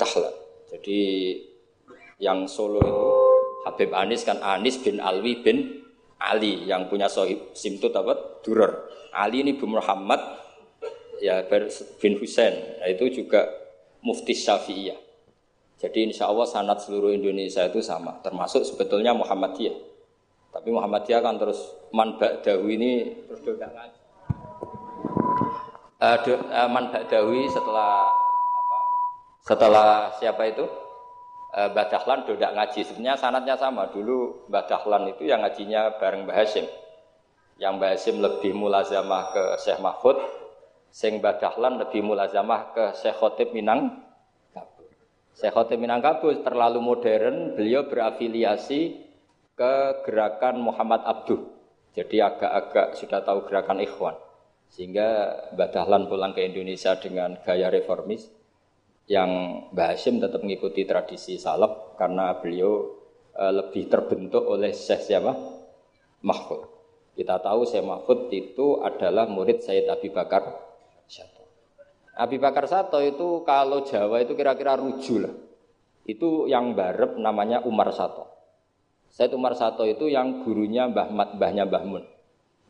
Dahlan. 0.00 0.32
Jadi 0.72 1.00
yang 2.20 2.48
solo 2.48 2.80
itu 2.80 3.08
Habib 3.68 3.92
Anis 3.92 4.24
kan 4.24 4.40
Anis 4.40 4.80
bin 4.80 4.96
Alwi 5.00 5.44
bin 5.44 5.84
Ali 6.20 6.68
yang 6.68 6.88
punya 6.88 7.08
sohib 7.08 7.52
simtut 7.52 7.92
apa? 7.92 8.40
Durer. 8.40 8.88
Ali 9.12 9.44
ini 9.44 9.56
bin 9.56 9.76
Muhammad 9.76 10.20
ya 11.20 11.44
bin 12.00 12.16
Husain. 12.16 12.80
Nah, 12.80 12.88
itu 12.88 13.24
juga 13.24 13.44
mufti 14.00 14.32
Syafi'iyah. 14.32 14.96
Jadi 15.80 16.12
insya 16.12 16.28
Allah 16.28 16.44
sanat 16.44 16.84
seluruh 16.84 17.08
Indonesia 17.08 17.64
itu 17.64 17.80
sama, 17.80 18.20
termasuk 18.20 18.68
sebetulnya 18.68 19.16
Muhammadiyah. 19.16 19.89
Tapi 20.50 20.68
Muhammadiyah 20.74 21.22
kan 21.22 21.38
terus 21.38 21.62
man 21.94 22.18
ba'dawi 22.18 22.74
ini 22.74 22.92
terus 23.26 23.40
do 23.46 23.54
nggak 23.54 23.70
ngaji. 23.70 24.00
Uh, 26.00 26.16
do, 26.26 26.32
uh, 26.34 26.68
man 26.70 26.90
ba'dawi 26.90 27.46
setelah 27.46 28.10
apa? 28.10 28.78
Setelah 29.46 29.88
siapa 30.18 30.42
itu? 30.50 30.66
Uh, 31.54 31.70
Mbah 31.70 31.86
Dahlan 31.86 32.26
do 32.26 32.34
ngaji. 32.34 32.80
Sebenarnya 32.82 33.14
sanatnya 33.14 33.54
sama. 33.54 33.90
Dulu 33.94 34.50
Mbah 34.50 34.64
Dahlan 34.66 35.06
itu 35.14 35.30
yang 35.30 35.46
ngajinya 35.46 35.98
bareng 36.02 36.26
Mbah 36.26 36.34
Hashim. 36.34 36.66
Yang 37.62 37.72
Mbah 37.78 37.90
Hashim 37.94 38.16
lebih 38.18 38.52
mulazamah 38.54 39.30
ke 39.30 39.44
Syekh 39.62 39.78
Mahfud, 39.78 40.18
sing 40.90 41.22
Mbah 41.22 41.38
Dahlan 41.38 41.78
lebih 41.78 42.02
mulazamah 42.02 42.74
ke 42.74 42.84
Syekh 42.98 43.14
Khotib 43.22 43.54
Minang 43.54 44.10
Syekh 45.40 45.56
Khotib 45.56 45.80
Minangkabau 45.80 46.36
terlalu 46.44 46.84
modern, 46.84 47.56
beliau 47.56 47.88
berafiliasi 47.88 49.09
ke 49.60 50.08
gerakan 50.08 50.64
Muhammad 50.64 51.04
Abduh. 51.04 51.44
Jadi 51.92 52.16
agak-agak 52.16 52.96
sudah 52.96 53.20
tahu 53.20 53.44
gerakan 53.44 53.84
Ikhwan. 53.84 54.16
Sehingga 54.72 55.36
Mbah 55.52 55.68
Dahlan 55.68 56.08
pulang 56.08 56.32
ke 56.32 56.48
Indonesia 56.48 56.96
dengan 56.96 57.36
gaya 57.44 57.68
reformis 57.68 58.24
yang 59.04 59.28
Mbah 59.76 59.92
Hashim 59.92 60.16
tetap 60.16 60.40
mengikuti 60.40 60.88
tradisi 60.88 61.36
salaf 61.36 61.98
karena 62.00 62.40
beliau 62.40 62.88
e, 63.36 63.44
lebih 63.52 63.90
terbentuk 63.92 64.48
oleh 64.48 64.72
Syekh 64.72 65.12
siapa? 65.12 65.36
Mahfud. 66.24 66.64
Kita 67.18 67.36
tahu 67.44 67.68
Syekh 67.68 67.84
Mahfud 67.84 68.32
itu 68.32 68.80
adalah 68.80 69.28
murid 69.28 69.60
Sayyid 69.60 69.92
Abi 69.92 70.08
Bakar 70.08 70.56
Sato. 71.04 71.44
Abi 72.16 72.40
Bakar 72.40 72.64
Sato 72.64 72.96
itu 73.04 73.44
kalau 73.44 73.84
Jawa 73.84 74.24
itu 74.24 74.32
kira-kira 74.32 74.78
ruju 74.80 75.20
lah. 75.20 75.34
Itu 76.08 76.48
yang 76.48 76.72
barep 76.72 77.20
namanya 77.20 77.60
Umar 77.66 77.92
Sato. 77.92 78.39
Sayyid 79.10 79.34
Umar 79.34 79.58
Sato 79.58 79.82
itu 79.86 80.06
yang 80.06 80.46
gurunya 80.46 80.86
Mbah 80.86 81.10
Mat, 81.10 81.28
Mbahnya 81.34 81.66
Mbah 81.66 81.84
Mun. 81.86 82.04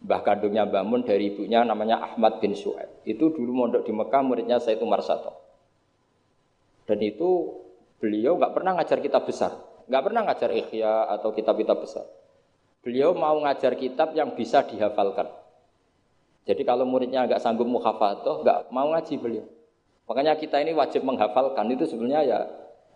Mbah 0.01 0.21
kandungnya 0.25 0.65
Mbah 0.65 0.85
Mun 0.85 1.05
dari 1.05 1.33
ibunya 1.33 1.61
namanya 1.61 2.01
Ahmad 2.01 2.41
bin 2.41 2.57
Su'aib. 2.57 3.05
Itu 3.05 3.33
dulu 3.33 3.53
mondok 3.53 3.85
di 3.85 3.93
Mekah 3.93 4.23
muridnya 4.25 4.57
Sayyid 4.57 4.81
Umar 4.81 5.05
Sato. 5.05 5.37
Dan 6.89 6.99
itu 7.05 7.61
beliau 8.01 8.41
nggak 8.41 8.57
pernah 8.57 8.81
ngajar 8.81 8.99
kitab 8.99 9.29
besar, 9.29 9.53
nggak 9.87 10.03
pernah 10.03 10.21
ngajar 10.27 10.51
ikhya 10.51 11.07
atau 11.13 11.31
kitab-kitab 11.31 11.79
besar. 11.79 12.09
Beliau 12.81 13.13
mau 13.13 13.37
ngajar 13.45 13.77
kitab 13.77 14.17
yang 14.17 14.33
bisa 14.33 14.65
dihafalkan. 14.65 15.29
Jadi 16.49 16.65
kalau 16.65 16.89
muridnya 16.89 17.29
nggak 17.29 17.39
sanggup 17.45 17.69
muhafadzah, 17.69 18.41
nggak 18.41 18.59
mau 18.73 18.89
ngaji 18.97 19.15
beliau. 19.21 19.47
Makanya 20.09 20.35
kita 20.35 20.59
ini 20.59 20.75
wajib 20.75 21.07
menghafalkan 21.07 21.71
itu 21.71 21.87
sebenarnya 21.87 22.21
ya 22.27 22.41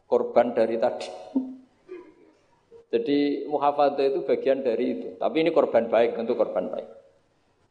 korban 0.08 0.56
dari 0.56 0.80
tadi. 0.80 1.06
Jadi 2.94 3.50
muhafadzah 3.50 4.06
itu 4.06 4.22
bagian 4.22 4.62
dari 4.62 4.94
itu. 4.94 5.08
Tapi 5.18 5.42
ini 5.42 5.50
korban 5.50 5.90
baik, 5.90 6.14
tentu 6.14 6.38
korban 6.38 6.70
baik. 6.70 6.86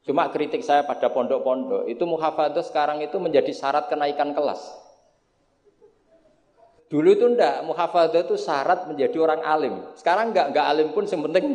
Cuma 0.04 0.28
kritik 0.28 0.60
saya 0.68 0.84
pada 0.84 1.08
pondok-pondok, 1.08 1.88
itu 1.88 2.04
muhafadzah 2.04 2.60
sekarang 2.60 3.00
itu 3.00 3.16
menjadi 3.24 3.56
syarat 3.56 3.88
kenaikan 3.88 4.36
kelas. 4.36 4.60
Dulu 6.92 7.08
itu 7.08 7.24
ndak, 7.32 7.64
muhafadzah 7.64 8.28
itu 8.28 8.36
syarat 8.36 8.84
menjadi 8.92 9.16
orang 9.16 9.42
alim. 9.48 9.76
Sekarang 9.96 10.36
enggak, 10.36 10.52
enggak 10.52 10.66
alim 10.68 10.92
pun 10.92 11.08
yang 11.08 11.24
penting 11.32 11.46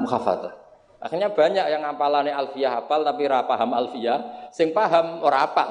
muhafadzah. 0.00 0.56
Akhirnya 0.96 1.28
banyak 1.28 1.66
yang 1.68 1.84
ngapalannya 1.84 2.32
alfiyah 2.32 2.72
hafal 2.78 3.04
tapi 3.04 3.28
ora 3.28 3.44
paham 3.44 3.76
alfiyah, 3.76 4.48
sing 4.48 4.72
paham 4.72 5.20
ora 5.20 5.44
apa. 5.44 5.64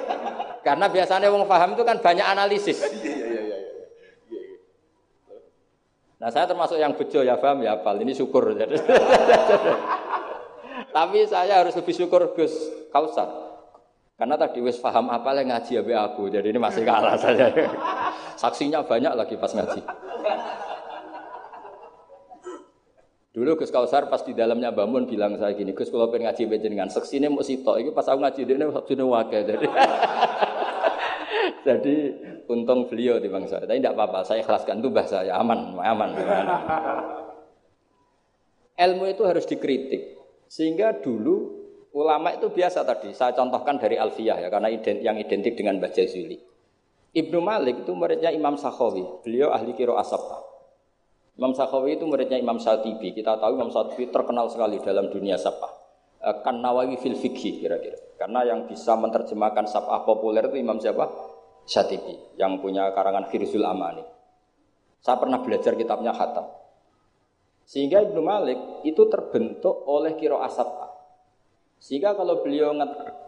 Karena 0.66 0.88
biasanya 0.88 1.28
wong 1.28 1.44
paham 1.44 1.76
itu 1.76 1.84
kan 1.84 2.00
banyak 2.00 2.24
analisis. 2.24 2.80
Nah 6.22 6.30
saya 6.30 6.46
termasuk 6.46 6.78
yang 6.78 6.94
bejo 6.94 7.26
ya 7.26 7.34
paham 7.34 7.66
ya 7.66 7.74
hafal. 7.74 7.98
Ini 7.98 8.14
syukur. 8.14 8.54
Tapi 10.94 11.18
saya 11.26 11.66
harus 11.66 11.74
lebih 11.74 11.94
syukur 11.98 12.30
Gus 12.38 12.54
Kausar. 12.94 13.26
Karena 14.14 14.38
tadi 14.38 14.62
wis 14.62 14.78
paham 14.78 15.10
apa 15.10 15.34
yang 15.34 15.50
ngaji 15.50 15.82
ya 15.82 15.98
aku, 16.06 16.30
jadi 16.30 16.46
ini 16.54 16.62
masih 16.62 16.86
kalah 16.86 17.18
saja. 17.18 17.50
Saksinya 18.42 18.86
banyak 18.86 19.18
lagi 19.18 19.34
pas 19.34 19.50
ngaji. 19.50 19.82
Dulu 23.34 23.58
Gus 23.58 23.74
Kausar 23.74 24.06
pas 24.06 24.22
di 24.22 24.30
dalamnya 24.36 24.70
bangun 24.70 25.10
bilang 25.10 25.34
saya 25.42 25.58
gini, 25.58 25.74
Gus 25.74 25.90
kalau 25.90 26.06
pengen 26.06 26.30
ngaji 26.30 26.46
dengan 26.62 26.86
seksi 26.86 27.18
ini 27.18 27.32
mau 27.32 27.42
sitok, 27.42 27.82
ini 27.82 27.90
pas 27.90 28.06
aku 28.06 28.22
ngaji 28.22 28.40
ini 28.46 28.64
sudah 28.86 29.06
wakil 29.10 29.40
jadi. 29.50 29.66
Jadi 31.62 31.94
untung 32.50 32.90
beliau 32.90 33.22
di 33.22 33.30
bangsa, 33.30 33.62
tapi 33.62 33.78
tidak 33.78 33.94
apa-apa, 33.94 34.26
saya 34.26 34.42
ikhlaskan 34.42 34.82
itu 34.82 34.90
bahasa 34.90 35.22
ya 35.22 35.38
aman, 35.38 35.78
aman. 35.78 36.10
aman. 36.14 36.48
Ilmu 38.76 39.04
itu 39.08 39.22
harus 39.22 39.46
dikritik, 39.46 40.18
sehingga 40.50 40.98
dulu 40.98 41.62
Ulama 41.92 42.32
itu 42.32 42.48
biasa 42.48 42.88
tadi, 42.88 43.12
saya 43.12 43.36
contohkan 43.36 43.76
dari 43.76 44.00
Alfiyah 44.00 44.40
ya, 44.40 44.48
karena 44.48 44.72
ident, 44.72 45.04
yang 45.04 45.20
identik 45.20 45.60
dengan 45.60 45.76
Mbah 45.76 45.92
Jazuli. 45.92 46.40
Ibnu 47.12 47.44
Malik 47.44 47.84
itu 47.84 47.92
muridnya 47.92 48.32
Imam 48.32 48.56
Sakhawi, 48.56 49.20
beliau 49.20 49.52
ahli 49.52 49.76
kiro 49.76 50.00
asapa. 50.00 50.40
Imam 51.36 51.52
Sakhawi 51.52 52.00
itu 52.00 52.08
muridnya 52.08 52.40
Imam 52.40 52.56
Satibi. 52.56 53.12
Kita 53.12 53.36
tahu 53.36 53.60
Imam 53.60 53.68
Satibi 53.68 54.08
terkenal 54.08 54.48
sekali 54.48 54.80
dalam 54.80 55.12
dunia 55.12 55.36
sapa. 55.40 55.68
Eh, 56.20 56.36
kan 56.44 56.60
Nawawi 56.60 57.00
fil 57.00 57.16
fikhi 57.16 57.60
kira-kira. 57.60 57.96
Karena 58.20 58.44
yang 58.44 58.68
bisa 58.68 58.96
menerjemahkan 58.96 59.64
sapah 59.68 60.04
populer 60.04 60.48
itu 60.48 60.60
Imam 60.60 60.76
siapa? 60.80 61.08
Satibi, 61.62 62.18
yang 62.36 62.58
punya 62.58 62.90
karangan 62.90 63.30
Firzul 63.30 63.62
Amani. 63.62 64.02
Saya 65.02 65.18
pernah 65.18 65.42
belajar 65.42 65.74
kitabnya 65.74 66.14
Khatam. 66.14 66.46
Sehingga 67.66 68.02
Ibnu 68.02 68.20
Malik 68.22 68.58
itu 68.82 69.06
terbentuk 69.06 69.86
oleh 69.86 70.18
kiro 70.18 70.42
asapa. 70.42 70.90
Sehingga 71.78 72.14
kalau 72.14 72.42
beliau 72.42 72.74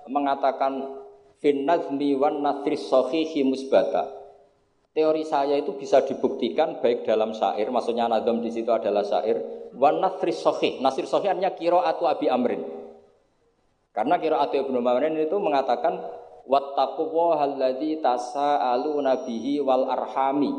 mengatakan 0.07 1.03
finnazmi 1.43 2.15
wan 2.15 2.43
nasris 2.43 2.87
sahihi 2.87 3.43
musbata. 3.47 4.11
Teori 4.95 5.27
saya 5.27 5.59
itu 5.59 5.75
bisa 5.75 6.07
dibuktikan 6.07 6.79
baik 6.79 7.03
dalam 7.03 7.35
syair, 7.35 7.67
maksudnya 7.67 8.07
nadom 8.07 8.39
di 8.39 8.55
situ 8.55 8.71
adalah 8.71 9.03
syair, 9.03 9.43
wan 9.75 9.99
nasris 9.99 10.39
sahih. 10.39 10.79
Nasir 10.79 11.11
sahih 11.11 11.35
kiro 11.59 11.83
atau 11.83 12.07
abi 12.07 12.31
amrin. 12.31 12.63
Karena 13.91 14.19
kiro 14.23 14.39
atau 14.39 14.55
ibnu 14.55 14.79
amrin 14.83 15.19
itu 15.19 15.35
mengatakan 15.39 15.99
wattaquwa 16.45 17.41
wal 19.65 19.85
arhami. 19.89 20.53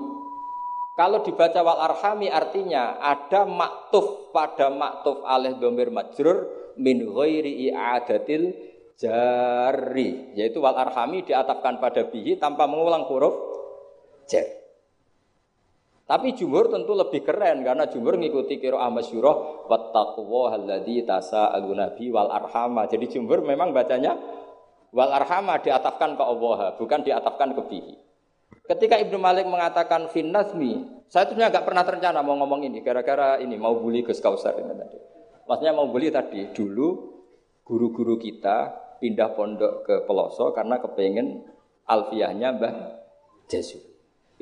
Kalau 0.95 1.19
dibaca 1.27 1.59
wal 1.59 1.81
arhami 1.91 2.31
artinya 2.31 2.97
ada 3.03 3.43
maktuf 3.43 4.31
pada 4.31 4.71
maktuf 4.71 5.19
alih 5.27 5.59
domir 5.59 5.91
majrur 5.91 6.47
min 6.79 7.03
ghairi 7.03 7.67
i'adatil 7.67 8.55
jari 8.95 10.31
yaitu 10.39 10.63
wal 10.63 10.75
arhami 10.75 11.27
diatapkan 11.27 11.83
pada 11.83 12.07
bihi 12.07 12.39
tanpa 12.39 12.63
mengulang 12.63 13.03
huruf 13.11 13.35
jar. 14.31 14.47
Tapi 16.05 16.37
jumhur 16.37 16.69
tentu 16.69 16.93
lebih 16.93 17.25
keren 17.25 17.65
karena 17.65 17.89
jumhur 17.89 18.13
ngikuti 18.21 18.61
kiro 18.61 18.77
amasyurah 18.77 19.65
wattaqwa 19.65 20.53
alladzi 20.53 21.01
tasaaluna 21.01 21.97
bi 21.97 22.13
wal 22.13 22.29
arhama. 22.29 22.85
Jadi 22.85 23.17
jumhur 23.17 23.41
memang 23.41 23.73
bacanya 23.73 24.13
wal 24.95 25.11
arhama 25.11 25.59
diatapkan 25.59 26.15
ke 26.15 26.23
Allah, 26.23 26.79
bukan 26.79 27.03
diatapkan 27.03 27.51
ke 27.51 27.61
bihi. 27.67 27.95
Ketika 28.65 28.95
Ibnu 28.97 29.19
Malik 29.19 29.45
mengatakan 29.45 30.07
finnasmi, 30.09 31.03
saya 31.11 31.27
tuh 31.27 31.35
nggak 31.35 31.67
pernah 31.67 31.83
terencana 31.83 32.23
mau 32.23 32.33
ngomong 32.39 32.65
ini 32.65 32.79
gara-gara 32.79 33.37
ini 33.37 33.59
mau 33.59 33.75
bully 33.77 34.01
Gus 34.01 34.23
Kausar 34.23 34.57
ini 34.57 34.73
tadi. 34.73 34.97
Maksudnya 35.45 35.73
mau 35.75 35.91
beli 35.91 36.09
tadi 36.09 36.49
dulu 36.49 37.13
guru-guru 37.61 38.17
kita 38.17 38.73
pindah 38.97 39.29
pondok 39.37 39.73
ke 39.85 39.95
pelosok 40.09 40.57
karena 40.57 40.81
kepengen 40.81 41.45
alfiahnya 41.85 42.49
Mbah 42.57 42.75
Jesu. 43.45 43.77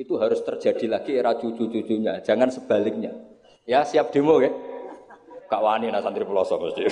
Itu 0.00 0.16
harus 0.16 0.40
terjadi 0.40 0.88
lagi 0.88 1.12
era 1.12 1.36
cucu-cucunya, 1.36 2.24
jangan 2.24 2.48
sebaliknya. 2.48 3.12
Ya 3.68 3.84
siap 3.84 4.08
demo 4.08 4.40
ya. 4.40 4.48
Kak 5.44 5.60
wani 5.60 5.92
nah 5.92 6.00
santri 6.00 6.24
pelosok 6.24 6.72
mesti. 6.72 6.88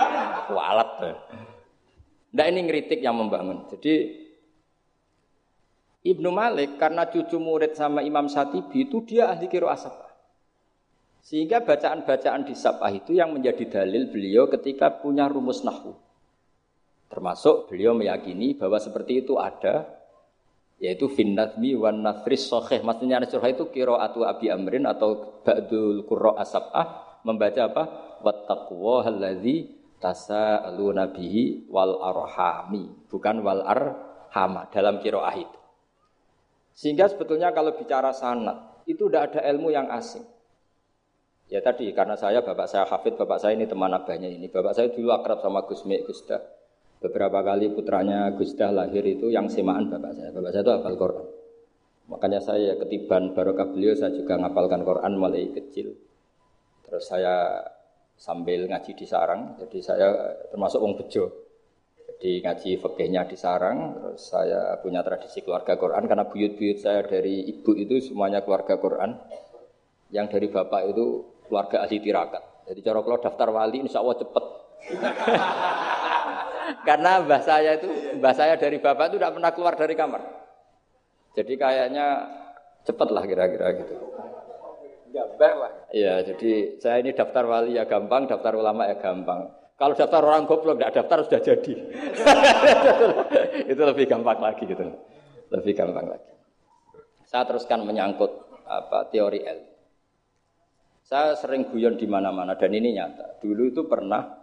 Walat. 0.56 0.90
Nah 2.32 2.44
ini 2.48 2.64
ngeritik 2.64 3.04
yang 3.04 3.16
membangun. 3.20 3.68
Jadi 3.68 4.22
Ibnu 6.02 6.34
Malik 6.34 6.80
karena 6.82 7.06
cucu 7.06 7.38
murid 7.38 7.78
sama 7.78 8.02
Imam 8.02 8.26
Satibi 8.26 8.90
itu 8.90 9.04
dia 9.06 9.30
ahli 9.30 9.46
kiro 9.46 9.70
asap. 9.70 9.94
Sehingga 11.22 11.62
bacaan-bacaan 11.62 12.42
di 12.42 12.58
Sabah 12.58 12.90
itu 12.90 13.14
yang 13.14 13.30
menjadi 13.30 13.62
dalil 13.70 14.10
beliau 14.10 14.50
ketika 14.50 14.90
punya 14.90 15.30
rumus 15.30 15.62
nahwu. 15.62 15.94
Termasuk 17.06 17.70
beliau 17.70 17.94
meyakini 17.94 18.58
bahwa 18.58 18.82
seperti 18.82 19.22
itu 19.22 19.38
ada 19.38 19.86
yaitu 20.82 21.06
finnadmi 21.06 21.78
wan 21.78 22.02
nafris 22.02 22.50
soheh. 22.50 22.82
Maksudnya 22.82 23.22
nasrah 23.22 23.54
itu 23.54 23.70
kiro 23.70 24.02
atau 24.02 24.26
abi 24.26 24.50
amrin 24.50 24.82
atau 24.82 25.38
ba'dul 25.46 26.02
qurra 26.10 26.34
asabah 26.42 27.22
membaca 27.22 27.70
apa? 27.70 27.84
Wattaqwa 28.26 29.06
alladzi 29.06 29.81
tasa'aluna 30.02 31.14
bihi 31.14 31.70
wal 31.70 32.02
arhami, 32.02 32.90
bukan 33.06 33.38
wal 33.46 33.62
arhama 33.62 34.66
dalam 34.74 34.98
kiroah 34.98 35.36
itu. 35.38 35.58
Sehingga 36.74 37.06
sebetulnya 37.06 37.54
kalau 37.54 37.78
bicara 37.78 38.10
sanat 38.10 38.82
itu 38.90 39.06
tidak 39.06 39.30
ada 39.32 39.40
ilmu 39.54 39.70
yang 39.70 39.86
asing. 39.94 40.26
Ya 41.46 41.60
tadi 41.60 41.92
karena 41.92 42.16
saya 42.16 42.42
bapak 42.42 42.66
saya 42.66 42.88
hafid, 42.88 43.14
bapak 43.14 43.38
saya 43.38 43.54
ini 43.54 43.68
teman 43.68 43.92
abahnya 43.92 44.26
ini. 44.26 44.48
Bapak 44.48 44.72
saya 44.72 44.88
dulu 44.88 45.12
akrab 45.12 45.38
sama 45.44 45.62
Gus 45.68 45.84
Mek 45.84 46.08
Gusda. 46.08 46.40
Beberapa 46.98 47.44
kali 47.44 47.70
putranya 47.76 48.32
Gusda 48.32 48.72
lahir 48.72 49.04
itu 49.04 49.28
yang 49.28 49.52
semaan 49.52 49.92
bapak 49.92 50.16
saya. 50.16 50.30
Bapak 50.32 50.50
saya 50.50 50.62
itu 50.64 50.72
hafal 50.72 50.96
Quran. 50.96 51.26
Makanya 52.08 52.40
saya 52.40 52.72
ketiban 52.80 53.36
barokah 53.36 53.68
beliau 53.68 53.92
saya 53.92 54.16
juga 54.16 54.40
ngapalkan 54.40 54.80
Quran 54.80 55.12
mulai 55.20 55.52
kecil. 55.52 55.92
Terus 56.88 57.04
saya 57.04 57.60
sambil 58.22 58.70
ngaji 58.70 58.94
di 58.94 59.02
sarang, 59.02 59.58
jadi 59.58 59.78
saya 59.82 60.08
termasuk 60.54 60.78
wong 60.78 60.94
bejo. 60.94 61.26
Jadi 62.06 62.38
ngaji 62.38 62.70
fikihnya 62.78 63.26
di 63.26 63.34
sarang, 63.34 63.98
terus 63.98 64.30
saya 64.30 64.78
punya 64.78 65.02
tradisi 65.02 65.42
keluarga 65.42 65.74
Quran 65.74 66.06
karena 66.06 66.30
buyut-buyut 66.30 66.78
saya 66.78 67.02
dari 67.02 67.50
ibu 67.50 67.74
itu 67.74 67.98
semuanya 67.98 68.46
keluarga 68.46 68.78
Quran. 68.78 69.18
Yang 70.14 70.38
dari 70.38 70.46
bapak 70.54 70.94
itu 70.94 71.06
keluarga 71.50 71.82
ahli 71.82 71.98
tirakat. 71.98 72.70
Jadi 72.70 72.78
cara 72.86 73.02
kalau 73.02 73.18
daftar 73.18 73.48
wali 73.50 73.82
insya 73.82 73.98
Allah 73.98 74.18
cepet. 74.22 74.44
Karena 76.86 77.10
mbah 77.26 77.42
saya 77.42 77.74
itu, 77.74 77.90
mbah 78.22 78.34
saya 78.38 78.54
dari 78.54 78.78
bapak 78.78 79.10
itu 79.10 79.16
tidak 79.18 79.34
pernah 79.34 79.50
keluar 79.50 79.74
dari 79.74 79.94
kamar. 79.98 80.22
Jadi 81.34 81.58
kayaknya 81.58 82.06
cepet 82.86 83.08
lah 83.10 83.24
kira-kira 83.26 83.66
gitu. 83.82 83.98
Gambar 85.12 85.52
lah. 85.60 85.72
Iya, 85.92 86.24
jadi 86.24 86.80
saya 86.80 87.04
ini 87.04 87.12
daftar 87.12 87.44
wali 87.44 87.76
ya 87.76 87.84
gampang, 87.84 88.24
daftar 88.24 88.56
ulama 88.56 88.88
ya 88.88 88.96
gampang. 88.96 89.52
Kalau 89.76 89.92
daftar 89.92 90.22
orang 90.24 90.48
goblok 90.48 90.80
tidak 90.80 90.94
daftar 90.94 91.18
sudah 91.26 91.40
jadi. 91.42 91.74
itu 93.72 93.82
lebih 93.82 94.06
gampang 94.08 94.38
lagi 94.40 94.62
gitu. 94.64 94.84
Lebih 95.52 95.72
gampang 95.76 96.06
lagi. 96.16 96.32
Saya 97.28 97.44
teruskan 97.44 97.84
menyangkut 97.84 98.30
apa 98.64 99.12
teori 99.12 99.40
L. 99.44 99.60
Saya 101.02 101.36
sering 101.36 101.68
guyon 101.68 102.00
di 102.00 102.08
mana-mana 102.08 102.56
dan 102.56 102.72
ini 102.72 102.96
nyata. 102.96 103.42
Dulu 103.42 103.68
itu 103.68 103.84
pernah 103.84 104.42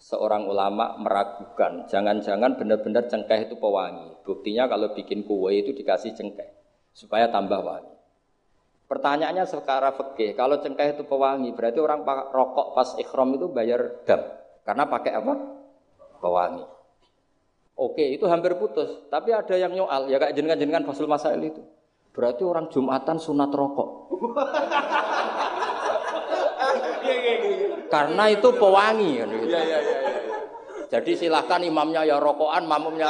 seorang 0.00 0.48
ulama 0.48 0.96
meragukan, 0.96 1.84
jangan-jangan 1.84 2.56
benar-benar 2.56 3.04
cengkeh 3.06 3.46
itu 3.46 3.60
pewangi. 3.60 4.24
Buktinya 4.24 4.64
kalau 4.64 4.96
bikin 4.96 5.28
kue 5.28 5.60
itu 5.60 5.76
dikasih 5.76 6.16
cengkeh 6.16 6.48
supaya 6.96 7.28
tambah 7.28 7.60
wangi. 7.60 7.89
Pertanyaannya 8.90 9.46
sekarang 9.46 9.94
fikih, 9.94 10.34
kalau 10.34 10.58
cengkeh 10.58 10.98
itu 10.98 11.06
pewangi, 11.06 11.54
berarti 11.54 11.78
orang 11.78 12.02
rokok 12.34 12.74
pas 12.74 12.98
ikhram 12.98 13.38
itu 13.38 13.46
bayar 13.46 14.02
dam. 14.02 14.18
Karena 14.66 14.90
pakai 14.90 15.14
apa? 15.14 15.38
Pewangi. 16.18 16.66
Oke, 17.78 18.02
itu 18.10 18.26
hampir 18.26 18.58
putus. 18.58 18.90
Tapi 19.06 19.30
ada 19.30 19.54
yang 19.54 19.70
nyoal, 19.70 20.10
ya 20.10 20.18
kayak 20.18 20.34
jenengan-jenengan 20.34 20.82
fasul 20.82 21.06
masail 21.06 21.38
itu. 21.38 21.62
Berarti 22.10 22.42
orang 22.42 22.66
Jumatan 22.66 23.22
sunat 23.22 23.54
rokok. 23.54 24.10
Karena 27.94 28.26
itu 28.26 28.48
pewangi. 28.58 29.22
Kan, 29.22 29.28
gitu. 29.30 29.46
Iya, 29.54 29.60
iya, 29.70 29.78
iya. 29.86 29.98
Jadi 30.90 31.14
silahkan 31.14 31.62
imamnya 31.62 32.02
ya 32.02 32.18
rokokan, 32.18 32.66
mamumnya. 32.66 33.06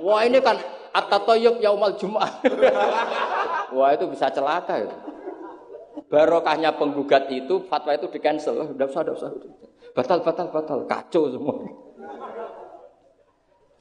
Wah 0.00 0.24
ini 0.24 0.40
kan 0.40 0.56
at-tatayyub 0.96 1.60
yaumal 1.60 1.92
Jumat. 2.00 2.40
Wah 3.74 3.90
itu 3.94 4.06
bisa 4.06 4.30
celaka 4.30 4.84
itu. 4.84 4.96
Barokahnya 6.06 6.76
penggugat 6.78 7.26
itu 7.32 7.66
fatwa 7.66 7.90
itu 7.96 8.06
di 8.12 8.20
cancel. 8.22 8.62
Tidak 8.62 8.86
usah, 8.86 9.02
tidak. 9.02 9.26
Batal, 9.96 10.20
batal, 10.22 10.46
batal. 10.52 10.78
Kacau 10.86 11.32
semua. 11.32 11.56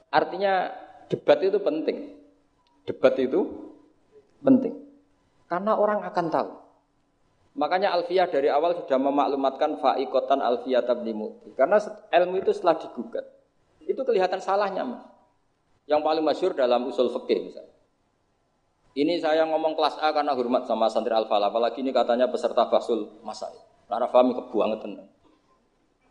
Artinya 0.10 0.72
debat 1.12 1.38
itu 1.44 1.60
penting. 1.60 2.18
Debat 2.88 3.14
itu 3.20 3.40
penting. 4.42 4.74
Karena 5.46 5.78
orang 5.78 6.02
akan 6.08 6.26
tahu. 6.32 6.50
Makanya 7.56 7.96
Alfiyah 7.96 8.28
dari 8.28 8.52
awal 8.52 8.76
sudah 8.76 9.00
memaklumatkan 9.00 9.80
fa'ikotan 9.80 10.40
Alfiyah 10.40 10.84
tabnimuti. 10.88 11.52
Karena 11.54 11.78
ilmu 12.12 12.42
itu 12.42 12.52
setelah 12.52 12.80
digugat. 12.80 13.26
Itu 13.84 14.02
kelihatan 14.02 14.42
salahnya. 14.42 15.04
Yang 15.86 16.02
paling 16.02 16.24
masyur 16.26 16.52
dalam 16.58 16.90
usul 16.90 17.14
fikih 17.14 17.52
misalnya. 17.52 17.75
Ini 18.96 19.20
saya 19.20 19.44
ngomong 19.44 19.76
kelas 19.76 20.00
A 20.00 20.16
karena 20.16 20.32
hormat 20.32 20.64
sama 20.72 20.88
santri 20.88 21.12
Al-Falah. 21.12 21.52
Apalagi 21.52 21.84
ini 21.84 21.92
katanya 21.92 22.32
peserta 22.32 22.64
basul 22.72 23.20
masa. 23.28 23.52
Nara 23.92 24.08
fahmi 24.08 24.32
kebuangan 24.32 24.80
tenang. 24.80 25.08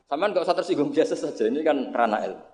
Sama 0.05 0.29
nggak 0.29 0.45
usah 0.45 0.53
tersinggung 0.53 0.93
biasa 0.95 1.17
saja. 1.17 1.49
Ini 1.49 1.65
kan 1.65 1.89
ranah 1.97 2.21
ilmu. 2.29 2.45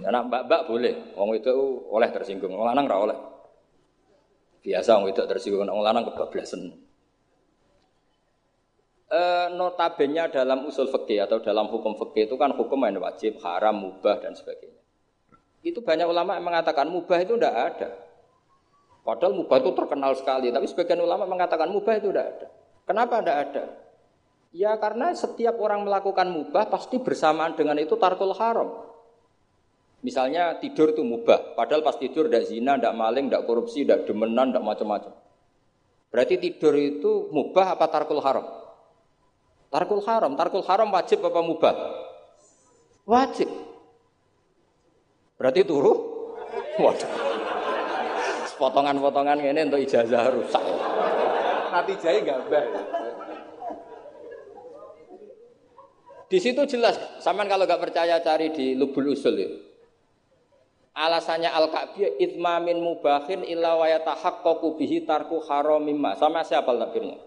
Ya, 0.00 0.08
anak 0.08 0.22
mbak-mbak 0.32 0.60
boleh. 0.64 0.94
Wong 1.12 1.36
itu 1.36 1.52
oleh 1.92 2.08
tersinggung. 2.08 2.56
Wong 2.56 2.64
lanang 2.64 2.88
ora 2.88 2.96
oleh. 3.04 3.18
Biasa 4.64 4.96
wong 4.96 5.12
itu 5.12 5.20
tersinggung. 5.28 5.68
Wong 5.68 5.84
lanang 5.84 6.08
kebablasan. 6.08 6.72
E, 9.06 9.20
notabene 9.54 10.24
dalam 10.32 10.64
usul 10.64 10.88
fikih 10.88 11.20
atau 11.28 11.38
dalam 11.44 11.68
hukum 11.68 12.00
fikih 12.00 12.32
itu 12.32 12.34
kan 12.40 12.56
hukum 12.56 12.80
yang 12.80 12.98
wajib, 12.98 13.38
haram, 13.44 13.76
mubah 13.76 14.24
dan 14.24 14.32
sebagainya. 14.32 14.80
Itu 15.60 15.84
banyak 15.84 16.08
ulama 16.08 16.40
yang 16.40 16.48
mengatakan 16.48 16.88
mubah 16.88 17.20
itu 17.20 17.36
tidak 17.36 17.54
ada. 17.54 18.05
Padahal 19.06 19.38
mubah 19.38 19.62
itu 19.62 19.70
terkenal 19.70 20.18
sekali, 20.18 20.50
tapi 20.50 20.66
sebagian 20.66 20.98
ulama 20.98 21.30
mengatakan 21.30 21.70
mubah 21.70 21.94
itu 21.94 22.10
tidak 22.10 22.26
ada. 22.26 22.46
Kenapa 22.90 23.22
tidak 23.22 23.36
ada? 23.46 23.64
Ya 24.50 24.74
karena 24.82 25.14
setiap 25.14 25.62
orang 25.62 25.86
melakukan 25.86 26.26
mubah 26.26 26.66
pasti 26.66 26.98
bersamaan 26.98 27.54
dengan 27.54 27.78
itu 27.78 27.94
tarkul 27.94 28.34
haram. 28.34 28.82
Misalnya 30.02 30.58
tidur 30.58 30.90
itu 30.90 31.06
mubah, 31.06 31.54
padahal 31.54 31.86
pas 31.86 31.94
tidur 32.02 32.26
tidak 32.26 32.50
zina, 32.50 32.74
tidak 32.74 32.98
maling, 32.98 33.30
tidak 33.30 33.46
korupsi, 33.46 33.86
tidak 33.86 34.10
demenan, 34.10 34.50
tidak 34.50 34.64
macam-macam. 34.66 35.12
Berarti 36.10 36.34
tidur 36.42 36.74
itu 36.74 37.30
mubah 37.30 37.78
apa 37.78 37.86
tarkul 37.86 38.18
haram? 38.18 38.42
Tarkul 39.70 40.02
haram, 40.02 40.34
tarkul 40.34 40.66
haram 40.66 40.90
wajib 40.90 41.22
apa 41.22 41.40
mubah? 41.46 41.74
Wajib. 43.06 43.50
Berarti 45.38 45.62
turu? 45.62 45.94
Waduh 46.82 47.35
potongan-potongan 48.56 49.40
ini 49.40 49.68
untuk 49.68 49.80
ijazah 49.80 50.32
rusak. 50.32 50.64
Nanti 51.72 51.92
jahit 52.00 52.24
gambar. 52.24 52.64
Di 56.26 56.38
situ 56.42 56.58
jelas, 56.66 56.98
saman 57.22 57.46
kalau 57.46 57.70
nggak 57.70 57.78
percaya 57.78 58.18
cari 58.18 58.50
di 58.50 58.74
lubul 58.74 59.14
usul 59.14 59.36
itu. 59.38 59.58
Alasannya 60.96 61.52
al 61.52 61.68
kabiyah 61.68 62.18
itmamin 62.18 62.80
mubahin 62.80 63.44
illa 63.44 63.76
wa 63.76 63.86
yatahaqqaqu 63.86 64.80
bihi 64.80 65.04
tarku 65.04 65.44
haramimma. 65.44 66.16
Sama 66.16 66.40
siapa 66.42 66.72
takbirnya? 66.72 67.20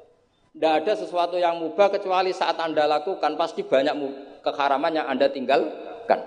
Tidak 0.51 0.73
ada 0.83 0.93
sesuatu 0.97 1.37
yang 1.37 1.61
mubah 1.61 1.93
kecuali 1.93 2.33
saat 2.33 2.57
Anda 2.57 2.89
lakukan 2.89 3.37
pasti 3.37 3.61
banyak 3.63 3.93
keharaman 4.41 4.97
yang 4.97 5.07
Anda 5.07 5.29
tinggalkan. 5.29 6.19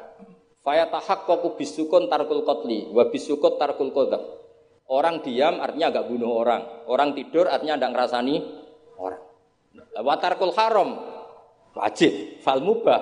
Fayatahaqqaqu 0.62 1.58
bisukun 1.58 2.06
tarkul 2.06 2.46
qatli 2.46 2.88
wa 2.94 3.10
bisukut 3.10 3.58
tarkul 3.58 3.90
qadhaf. 3.90 4.41
Orang 4.92 5.24
diam 5.24 5.56
artinya 5.64 5.88
agak 5.88 6.04
bunuh 6.04 6.28
orang. 6.28 6.84
Orang 6.84 7.16
tidur 7.16 7.48
artinya 7.48 7.80
tidak 7.80 7.96
ngerasani 7.96 8.36
orang. 9.00 9.24
Watarkul 10.04 10.52
haram 10.52 11.00
wajib. 11.72 12.44
Fal 12.44 12.60
mubah 12.60 13.00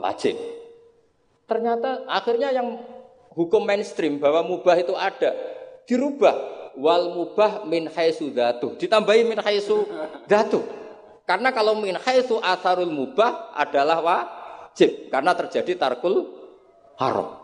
wajib. 0.00 0.40
Ternyata 1.44 2.08
akhirnya 2.08 2.48
yang 2.48 2.80
hukum 3.36 3.60
mainstream 3.60 4.16
bahwa 4.16 4.40
mubah 4.40 4.80
itu 4.80 4.96
ada 4.96 5.36
dirubah 5.84 6.32
wal 6.80 7.12
mubah 7.12 7.68
min 7.68 7.92
haitsu 7.92 8.32
datu. 8.32 8.80
Ditambahi 8.80 9.28
min 9.28 9.36
haitsu 9.36 9.84
datu. 10.24 10.64
Karena 11.28 11.52
kalau 11.52 11.76
min 11.76 12.00
haitsu 12.00 12.40
asarul 12.40 12.88
mubah 12.88 13.52
adalah 13.52 14.00
wajib 14.00 15.12
karena 15.12 15.36
terjadi 15.36 15.76
tarkul 15.76 16.24
haram. 16.96 17.39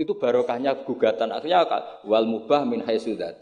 Itu 0.00 0.16
barokahnya 0.16 0.80
gugatan. 0.88 1.28
Artinya 1.28 1.68
wal 2.08 2.24
mubah 2.24 2.64
min 2.64 2.80
haisudat. 2.88 3.36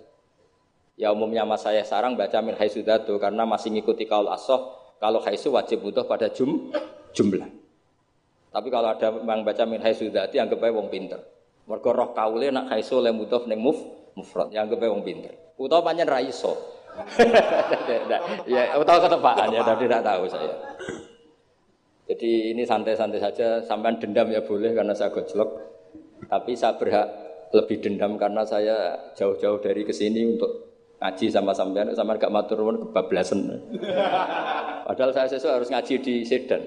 Ya 0.98 1.14
umumnya 1.14 1.46
mas 1.46 1.62
saya 1.62 1.86
sarang 1.86 2.18
baca 2.18 2.42
min 2.42 2.58
haisudatu 2.58 3.22
karena 3.22 3.46
masih 3.46 3.70
ngikuti 3.70 4.10
kaul 4.10 4.26
asoh. 4.26 4.74
Kalau 4.98 5.22
haisu 5.22 5.54
wajib 5.54 5.86
butuh 5.86 6.02
pada 6.10 6.26
jum, 6.34 6.74
jumlah. 7.14 7.46
Tapi 8.50 8.68
kalau 8.74 8.90
ada 8.90 9.14
yang 9.14 9.46
baca 9.46 9.62
min 9.62 9.78
haisudati 9.78 10.42
anggap 10.42 10.58
aja 10.58 10.74
wong 10.74 10.90
pinter. 10.90 11.22
Mergo 11.70 11.94
roh 11.94 12.10
kaule 12.10 12.50
nak 12.50 12.74
haisu 12.74 12.98
le 12.98 13.14
butuh 13.14 13.46
ning 13.46 13.62
muf 13.62 13.78
mufrad 14.18 14.50
yang 14.50 14.66
anggap 14.66 14.90
wong 14.90 15.06
pinter. 15.06 15.38
Utawa 15.54 15.86
panjen 15.86 16.10
ra 16.10 16.18
iso. 16.18 16.58
ya 18.50 18.74
utawa 18.74 18.98
ketepaan 19.06 19.54
ya 19.54 19.62
tadi 19.62 19.86
tidak 19.86 20.02
tahu 20.02 20.26
saya. 20.26 20.54
Jadi 22.10 22.56
ini 22.56 22.66
santai-santai 22.66 23.20
saja, 23.22 23.62
sampai 23.62 24.00
dendam 24.02 24.26
ya 24.34 24.42
boleh 24.42 24.74
karena 24.74 24.96
saya 24.96 25.14
gojlok. 25.14 25.77
Tapi 26.26 26.58
saya 26.58 26.74
berhak 26.74 27.06
lebih 27.54 27.80
dendam 27.80 28.18
karena 28.20 28.44
saya 28.44 29.08
jauh-jauh 29.16 29.62
dari 29.62 29.86
ke 29.86 29.94
sini 29.94 30.36
untuk 30.36 30.68
ngaji 30.98 31.30
sama 31.30 31.54
sampean 31.54 31.94
sama 31.94 32.18
gak 32.18 32.32
matur 32.32 32.58
nuwun 32.60 32.90
kebablasan. 32.90 33.46
Padahal 34.88 35.14
saya 35.14 35.28
sesuai 35.30 35.62
harus 35.62 35.70
ngaji 35.70 35.94
di 36.02 36.14
Sedan. 36.26 36.62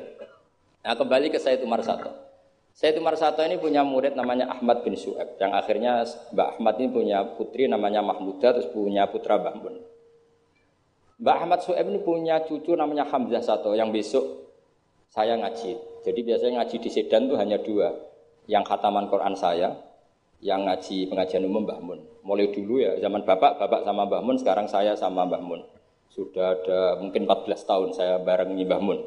Nah, 0.81 0.97
kembali 0.97 1.29
ke 1.29 1.37
Said 1.37 1.61
Umar 1.61 1.83
Sato. 1.85 2.09
Said 2.71 2.97
Umar 2.97 3.19
Sato 3.19 3.43
ini 3.43 3.59
punya 3.59 3.83
murid 3.83 4.15
namanya 4.15 4.49
Ahmad 4.49 4.81
bin 4.81 4.95
Su'ab 4.95 5.37
yang 5.37 5.51
akhirnya 5.53 6.07
Mbak 6.33 6.47
Ahmad 6.57 6.75
ini 6.79 6.89
punya 6.89 7.19
putri 7.35 7.67
namanya 7.67 7.99
Mahmuda 8.01 8.55
terus 8.55 8.71
punya 8.71 9.05
putra 9.11 9.37
Mbah 9.37 9.55
Mun. 9.59 9.75
Mbak 11.21 11.35
Ahmad 11.37 11.59
Su'ab 11.61 11.85
ini 11.85 11.99
punya 12.01 12.41
cucu 12.41 12.73
namanya 12.73 13.05
Hamzah 13.11 13.43
Sato 13.43 13.75
yang 13.75 13.91
besok 13.91 14.23
saya 15.11 15.35
ngaji. 15.37 15.77
Jadi 16.01 16.19
biasanya 16.25 16.63
ngaji 16.63 16.75
di 16.81 16.89
Sedan 16.89 17.29
tuh 17.29 17.37
hanya 17.37 17.59
dua 17.61 17.93
yang 18.49 18.65
khataman 18.65 19.10
Quran 19.12 19.34
saya, 19.38 19.73
yang 20.41 20.65
ngaji 20.65 21.10
pengajian 21.10 21.45
umum 21.45 21.65
Mbah 21.65 21.80
Mun. 21.82 21.99
Mulai 22.25 22.49
dulu 22.49 22.82
ya 22.82 22.97
zaman 22.97 23.21
Bapak, 23.25 23.62
Bapak 23.62 23.86
sama 23.86 24.10
Mbah 24.10 24.21
Mun, 24.25 24.38
sekarang 24.41 24.65
saya 24.65 24.97
sama 24.97 25.25
Mbah 25.30 25.41
Mun. 25.41 25.62
Sudah 26.12 26.58
ada 26.58 26.99
mungkin 26.99 27.23
14 27.30 27.63
tahun 27.63 27.89
saya 27.93 28.15
bareng 28.19 28.58
Mbah 28.58 28.82
Mun. 28.82 28.99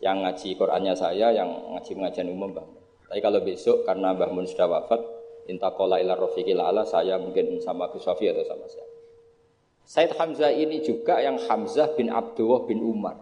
Yang 0.00 0.16
ngaji 0.24 0.48
Qurannya 0.56 0.94
saya, 0.96 1.34
yang 1.34 1.50
ngaji 1.76 1.90
pengajian 1.98 2.28
umum 2.30 2.54
Mbah 2.54 2.64
Mun. 2.64 2.82
Tapi 3.10 3.20
kalau 3.20 3.42
besok 3.42 3.82
karena 3.82 4.14
Mbah 4.14 4.30
Mun 4.30 4.46
sudah 4.46 4.70
wafat, 4.70 5.02
intakola 5.50 5.98
ila 5.98 6.14
rofiqil 6.14 6.62
ala, 6.62 6.86
saya 6.86 7.18
mungkin 7.18 7.58
sama 7.58 7.90
Gus 7.90 8.06
Sofi 8.06 8.30
atau 8.30 8.46
sama 8.46 8.70
saya. 8.70 8.86
Said 9.82 10.14
Hamzah 10.14 10.54
ini 10.54 10.86
juga 10.86 11.18
yang 11.18 11.34
Hamzah 11.34 11.98
bin 11.98 12.14
Abdullah 12.14 12.62
bin 12.62 12.78
Umar. 12.78 13.18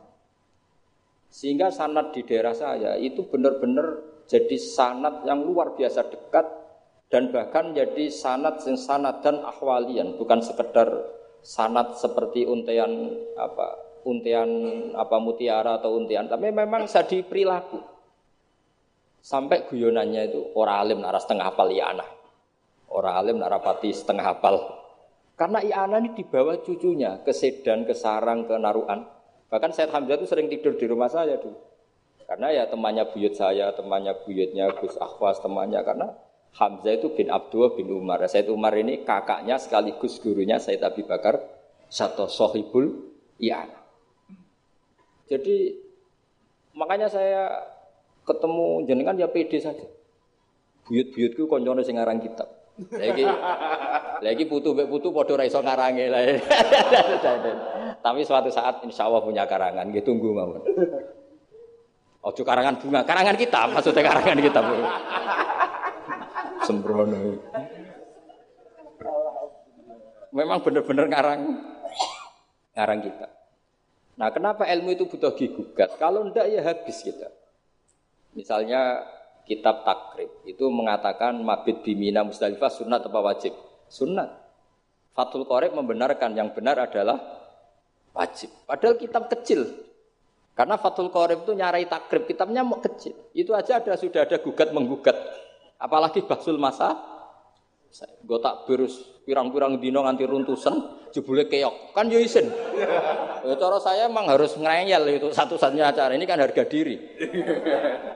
Sehingga 1.32 1.72
sanat 1.72 2.12
di 2.12 2.24
daerah 2.28 2.52
saya 2.52 3.00
itu 3.00 3.24
benar-benar 3.24 4.04
jadi 4.28 4.56
sanat 4.60 5.24
yang 5.24 5.40
luar 5.40 5.72
biasa 5.72 6.04
dekat 6.04 6.46
dan 7.08 7.32
bahkan 7.32 7.72
jadi 7.72 8.12
sanat 8.12 8.60
sing 8.60 8.76
sanat 8.76 9.24
dan 9.24 9.40
ahwalian 9.40 10.20
bukan 10.20 10.44
sekedar 10.44 10.92
sanat 11.40 11.96
seperti 11.96 12.44
untian 12.44 13.16
apa 13.40 13.80
untian 14.04 14.48
apa 14.92 15.16
mutiara 15.16 15.80
atau 15.80 15.96
untian 15.96 16.28
tapi 16.28 16.52
memang 16.52 16.84
sadi 16.84 17.24
perilaku. 17.24 17.80
Sampai 19.18 19.66
guyonannya 19.66 20.30
itu 20.30 20.40
orang 20.54 20.76
alim 20.78 20.98
nara 21.02 21.18
setengah 21.18 21.50
hafal 21.50 21.72
iana 21.72 22.06
orang 22.92 23.14
alim 23.18 23.36
nara 23.40 23.58
pati 23.64 23.96
setengah 23.96 24.36
hafal. 24.36 24.56
Karena 25.40 25.64
iana 25.64 26.04
ini 26.04 26.12
di 26.12 26.24
bawah 26.28 26.60
cucunya 26.60 27.24
ke 27.24 27.32
Sedan 27.32 27.88
ke 27.88 27.96
Sarang 27.96 28.44
ke 28.44 28.58
Naruan. 28.58 29.06
Bahkan 29.48 29.70
Said 29.72 29.88
Hamzah 29.88 30.20
itu 30.20 30.26
sering 30.28 30.50
tidur 30.52 30.76
di 30.76 30.84
rumah 30.84 31.08
saya 31.08 31.40
dulu 31.40 31.67
karena 32.28 32.52
ya 32.52 32.64
temannya 32.68 33.08
buyut 33.08 33.32
saya 33.32 33.72
temannya 33.72 34.12
buyutnya 34.20 34.68
Gus 34.76 35.00
Akhwas 35.00 35.40
temannya 35.40 35.80
karena 35.80 36.12
Hamzah 36.60 37.00
itu 37.00 37.12
bin 37.16 37.32
Abdullah 37.32 37.72
bin 37.72 37.88
Umar. 37.88 38.20
Said 38.28 38.52
Umar 38.52 38.76
ini 38.76 39.00
kakaknya 39.04 39.56
sekaligus 39.56 40.20
gurunya 40.20 40.60
Said 40.60 40.84
Abi 40.84 41.08
Bakar 41.08 41.40
satu 41.88 42.28
sohibul 42.28 43.16
iya. 43.40 43.64
Jadi 45.28 45.76
makanya 46.76 47.08
saya 47.08 47.64
ketemu 48.28 48.84
jenengan 48.84 49.16
ya 49.16 49.28
pede 49.28 49.60
saja. 49.60 49.88
Buyut-buyutku 50.88 51.48
koncone 51.48 51.80
sing 51.80 51.96
ngarang 51.96 52.20
kitab. 52.20 52.48
Lagi 52.92 53.24
lagi 54.24 54.44
putu 54.46 54.76
mbek 54.76 54.88
putu 54.88 55.12
padha 55.12 55.36
ra 55.36 55.44
iso 55.48 55.60
ngarange 55.64 56.06
lah. 56.12 56.22
Tapi 58.04 58.20
suatu 58.22 58.48
saat 58.48 58.84
insya 58.86 59.10
Allah 59.10 59.20
punya 59.26 59.42
karangan, 59.42 59.90
gitu 59.90 60.14
tunggu 60.14 60.30
mawon. 60.30 60.62
Ojo 62.18 62.42
karangan 62.42 62.76
bunga, 62.82 63.06
karangan 63.06 63.36
kitab 63.38 63.70
maksudnya 63.70 64.02
karangan 64.02 64.38
kitab 64.42 64.64
sembrono. 66.68 67.40
Memang 70.28 70.58
benar-benar 70.60 71.06
ngarang 71.08 71.40
ngarang 72.76 73.00
kita. 73.00 73.26
Nah, 74.18 74.28
kenapa 74.34 74.66
ilmu 74.66 74.92
itu 74.92 75.06
butuh 75.08 75.32
digugat? 75.32 75.96
Kalau 75.96 76.26
ndak 76.28 76.46
ya 76.52 76.60
habis 76.66 77.00
kita. 77.00 77.30
Misalnya 78.36 79.06
kitab 79.48 79.86
takrib 79.88 80.44
itu 80.44 80.68
mengatakan 80.68 81.40
mabit 81.40 81.80
bimina 81.80 82.26
musdalifah 82.26 82.68
sunat 82.68 83.08
apa 83.08 83.18
wajib? 83.24 83.56
Sunat. 83.88 84.28
Fatul 85.16 85.48
Qorib 85.48 85.72
membenarkan 85.74 86.36
yang 86.36 86.52
benar 86.52 86.78
adalah 86.78 87.18
wajib. 88.12 88.52
Padahal 88.68 89.00
kitab 89.00 89.26
kecil. 89.32 89.87
Karena 90.58 90.74
Fatul 90.74 91.14
Qorib 91.14 91.46
itu 91.46 91.54
nyarai 91.54 91.86
takrib, 91.86 92.26
kitabnya 92.26 92.66
mau 92.66 92.82
kecil. 92.82 93.14
Itu 93.30 93.54
aja 93.54 93.78
ada 93.78 93.94
sudah 93.94 94.26
ada 94.26 94.42
gugat 94.42 94.74
menggugat. 94.74 95.14
Apalagi 95.78 96.26
basul 96.26 96.58
masa 96.58 96.98
gue 98.26 98.38
tak 98.42 98.66
berus 98.68 99.22
pirang-pirang 99.24 99.80
dino 99.80 100.02
nganti 100.02 100.26
runtusan 100.26 100.74
jebule 101.14 101.46
keok. 101.46 101.94
Kan 101.94 102.10
yo 102.10 102.18
isin. 102.18 102.50
Ya 103.46 103.54
cara 103.54 103.78
saya 103.78 104.10
emang 104.10 104.26
harus 104.26 104.58
ngeyel 104.58 105.22
itu 105.22 105.30
satu-satunya 105.30 105.94
acara 105.94 106.18
ini 106.18 106.26
kan 106.26 106.42
harga 106.42 106.66
diri. 106.66 106.98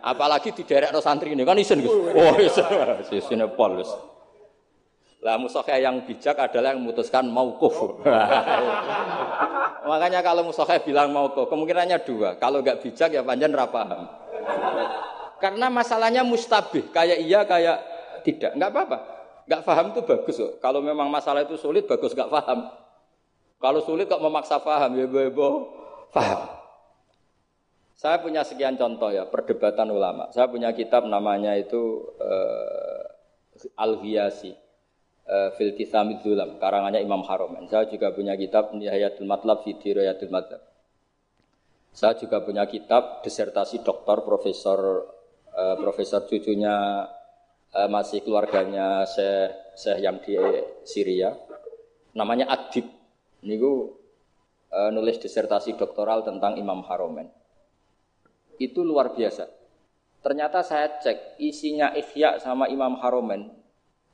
Apalagi 0.03 0.51
di 0.51 0.67
daerah 0.67 0.91
santri 0.99 1.39
ini 1.39 1.47
kan 1.47 1.55
isin 1.55 1.87
oh 1.87 2.35
isin. 2.43 2.67
Isin 3.15 3.39
pol 3.55 3.79
lah 5.23 5.39
musuhnya 5.39 5.79
yang 5.79 6.03
bijak 6.03 6.35
adalah 6.35 6.75
yang 6.75 6.83
memutuskan 6.83 7.31
maukuf 7.31 8.03
makanya 9.91 10.21
kalau 10.21 10.43
musuhnya 10.43 10.83
bilang 10.83 11.15
maukuf 11.15 11.47
kemungkinannya 11.47 11.99
dua 12.03 12.35
kalau 12.43 12.59
nggak 12.59 12.83
bijak 12.83 13.15
ya 13.15 13.23
panjang 13.23 13.55
rapaham 13.55 14.23
karena 15.43 15.67
masalahnya 15.67 16.23
mustabih, 16.23 16.87
kayak 16.95 17.19
iya, 17.19 17.43
kayak 17.43 17.83
tidak. 18.23 18.55
Enggak 18.55 18.71
apa-apa. 18.71 18.99
Enggak 19.51 19.63
paham 19.67 19.87
itu 19.91 20.01
bagus 20.07 20.37
kok. 20.39 20.53
Kalau 20.63 20.79
memang 20.79 21.11
masalah 21.11 21.43
itu 21.43 21.59
sulit, 21.59 21.83
bagus 21.91 22.15
enggak 22.15 22.31
paham. 22.31 22.71
Kalau 23.59 23.83
sulit 23.83 24.07
kok 24.07 24.23
memaksa 24.23 24.63
paham, 24.63 24.95
ya 24.95 25.11
ibu 25.11 25.49
paham. 26.15 26.47
Saya 27.99 28.23
punya 28.23 28.47
sekian 28.47 28.79
contoh 28.79 29.11
ya, 29.11 29.27
perdebatan 29.27 29.91
ulama. 29.91 30.31
Saya 30.31 30.47
punya 30.47 30.71
kitab 30.71 31.11
namanya 31.11 31.59
itu 31.59 32.07
uh, 32.23 33.03
Al-Hiyasi. 33.83 34.55
Uh, 35.33 35.49
Fil 35.57 35.73
Zulam, 36.21 36.61
karangannya 36.61 37.01
Imam 37.01 37.25
Haromen. 37.25 37.65
Saya 37.65 37.89
juga 37.89 38.13
punya 38.13 38.37
kitab 38.37 38.77
Nihayatul 38.77 39.25
Matlab 39.25 39.65
fi 39.65 39.73
Dirayatul 39.81 40.29
Matlab. 40.29 40.61
Saya 41.89 42.21
juga 42.21 42.45
punya 42.45 42.69
kitab 42.69 43.25
disertasi 43.25 43.81
doktor 43.81 44.29
Profesor 44.29 45.09
uh, 45.57 45.77
profesor 45.81 46.29
cucunya 46.29 47.09
uh, 47.73 47.89
masih 47.89 48.21
keluarganya 48.21 49.09
Syekh 49.09 49.73
Syekh 49.73 49.99
yang 50.05 50.21
di 50.21 50.37
Syria. 50.85 51.33
Namanya 52.13 52.53
Adib. 52.53 52.93
Niku 53.49 53.89
uh, 54.69 54.91
nulis 54.93 55.17
disertasi 55.17 55.81
doktoral 55.81 56.29
tentang 56.29 56.61
Imam 56.61 56.85
Haromen 56.85 57.33
itu 58.61 58.85
luar 58.85 59.17
biasa. 59.17 59.49
Ternyata 60.23 60.61
saya 60.63 61.01
cek 61.03 61.41
isinya 61.43 61.91
Ihya 61.97 62.39
sama 62.39 62.69
Imam 62.69 62.95
Haromen 63.01 63.62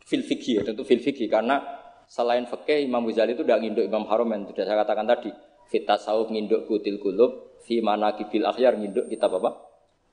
fil 0.08 0.24
fikih 0.24 0.60
ya, 0.60 0.62
tentu 0.64 0.88
fil 0.88 1.04
fikih 1.04 1.28
karena 1.28 1.60
selain 2.08 2.48
fikih 2.48 2.88
Imam 2.88 3.04
Ghazali 3.04 3.36
itu 3.36 3.44
tidak 3.44 3.60
nginduk 3.60 3.84
Imam 3.84 4.08
Haromen 4.08 4.48
sudah 4.48 4.64
saya 4.64 4.80
katakan 4.80 5.04
tadi 5.04 5.30
Fitas 5.68 6.08
Sauf 6.08 6.32
nginduk 6.32 6.64
Kutil 6.64 6.96
Kulub 6.96 7.60
Fi 7.68 7.84
Manakibil 7.84 8.48
Akhyar 8.48 8.80
nginduk 8.80 9.12
kitab 9.12 9.36
apa? 9.36 9.60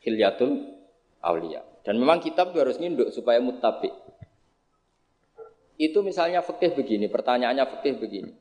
Hilyatul 0.03 0.75
aulia. 1.23 1.63
Dan 1.87 1.95
memang 1.95 2.19
kitab 2.19 2.51
itu 2.51 2.59
harus 2.59 2.75
nginduk 2.75 3.15
supaya 3.15 3.39
mutabik. 3.39 3.95
Itu 5.79 6.03
misalnya 6.03 6.43
fikih 6.43 6.75
begini, 6.75 7.07
pertanyaannya 7.07 7.63
fikih 7.79 7.95
begini. 7.95 8.31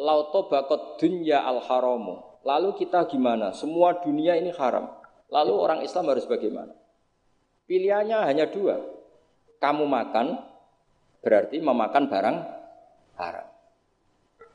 Lauto 0.00 0.48
bakot 0.48 0.96
dunya 0.96 1.44
al 1.44 1.60
haramu. 1.60 2.40
Lalu 2.44 2.76
kita 2.76 3.08
gimana? 3.08 3.52
Semua 3.56 4.00
dunia 4.00 4.36
ini 4.36 4.52
haram. 4.52 4.88
Lalu 5.32 5.52
orang 5.56 5.80
Islam 5.80 6.12
harus 6.12 6.28
bagaimana? 6.28 6.76
Pilihannya 7.64 8.18
hanya 8.28 8.44
dua. 8.52 8.93
Kamu 9.64 9.88
makan 9.88 10.44
berarti 11.24 11.56
memakan 11.56 12.04
barang 12.12 12.36
haram. 13.16 13.48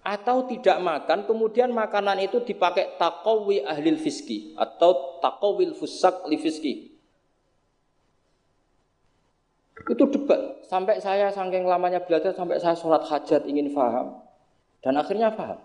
Atau 0.06 0.46
tidak 0.46 0.78
makan 0.86 1.26
kemudian 1.26 1.74
makanan 1.74 2.22
itu 2.22 2.46
dipakai 2.46 2.94
takowi 3.02 3.66
ahli 3.66 3.98
fiski 3.98 4.54
atau 4.54 5.18
takowil 5.18 5.74
fusak 5.74 6.30
li 6.30 6.38
fiski. 6.38 6.74
Itu 9.90 10.06
debat. 10.14 10.62
Sampai 10.70 11.02
saya 11.02 11.34
saking 11.34 11.66
lamanya 11.66 12.06
belajar 12.06 12.30
sampai 12.38 12.62
saya 12.62 12.78
sholat 12.78 13.02
hajat 13.10 13.50
ingin 13.50 13.74
faham 13.74 14.22
dan 14.86 14.94
akhirnya 14.94 15.34
faham. 15.34 15.58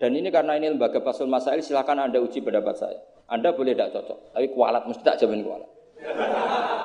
Dan 0.00 0.16
ini 0.16 0.32
karena 0.32 0.56
ini 0.56 0.72
lembaga 0.72 1.04
pasul 1.04 1.28
masail 1.28 1.60
silakan 1.60 2.08
anda 2.08 2.16
uji 2.16 2.40
pendapat 2.40 2.80
saya. 2.80 3.00
Anda 3.28 3.52
boleh 3.52 3.76
tidak 3.76 3.92
cocok 3.92 4.18
tapi 4.32 4.46
kualat 4.56 4.88
mesti 4.88 5.04
tak 5.04 5.20
jamin 5.20 5.44
kualat 5.44 5.70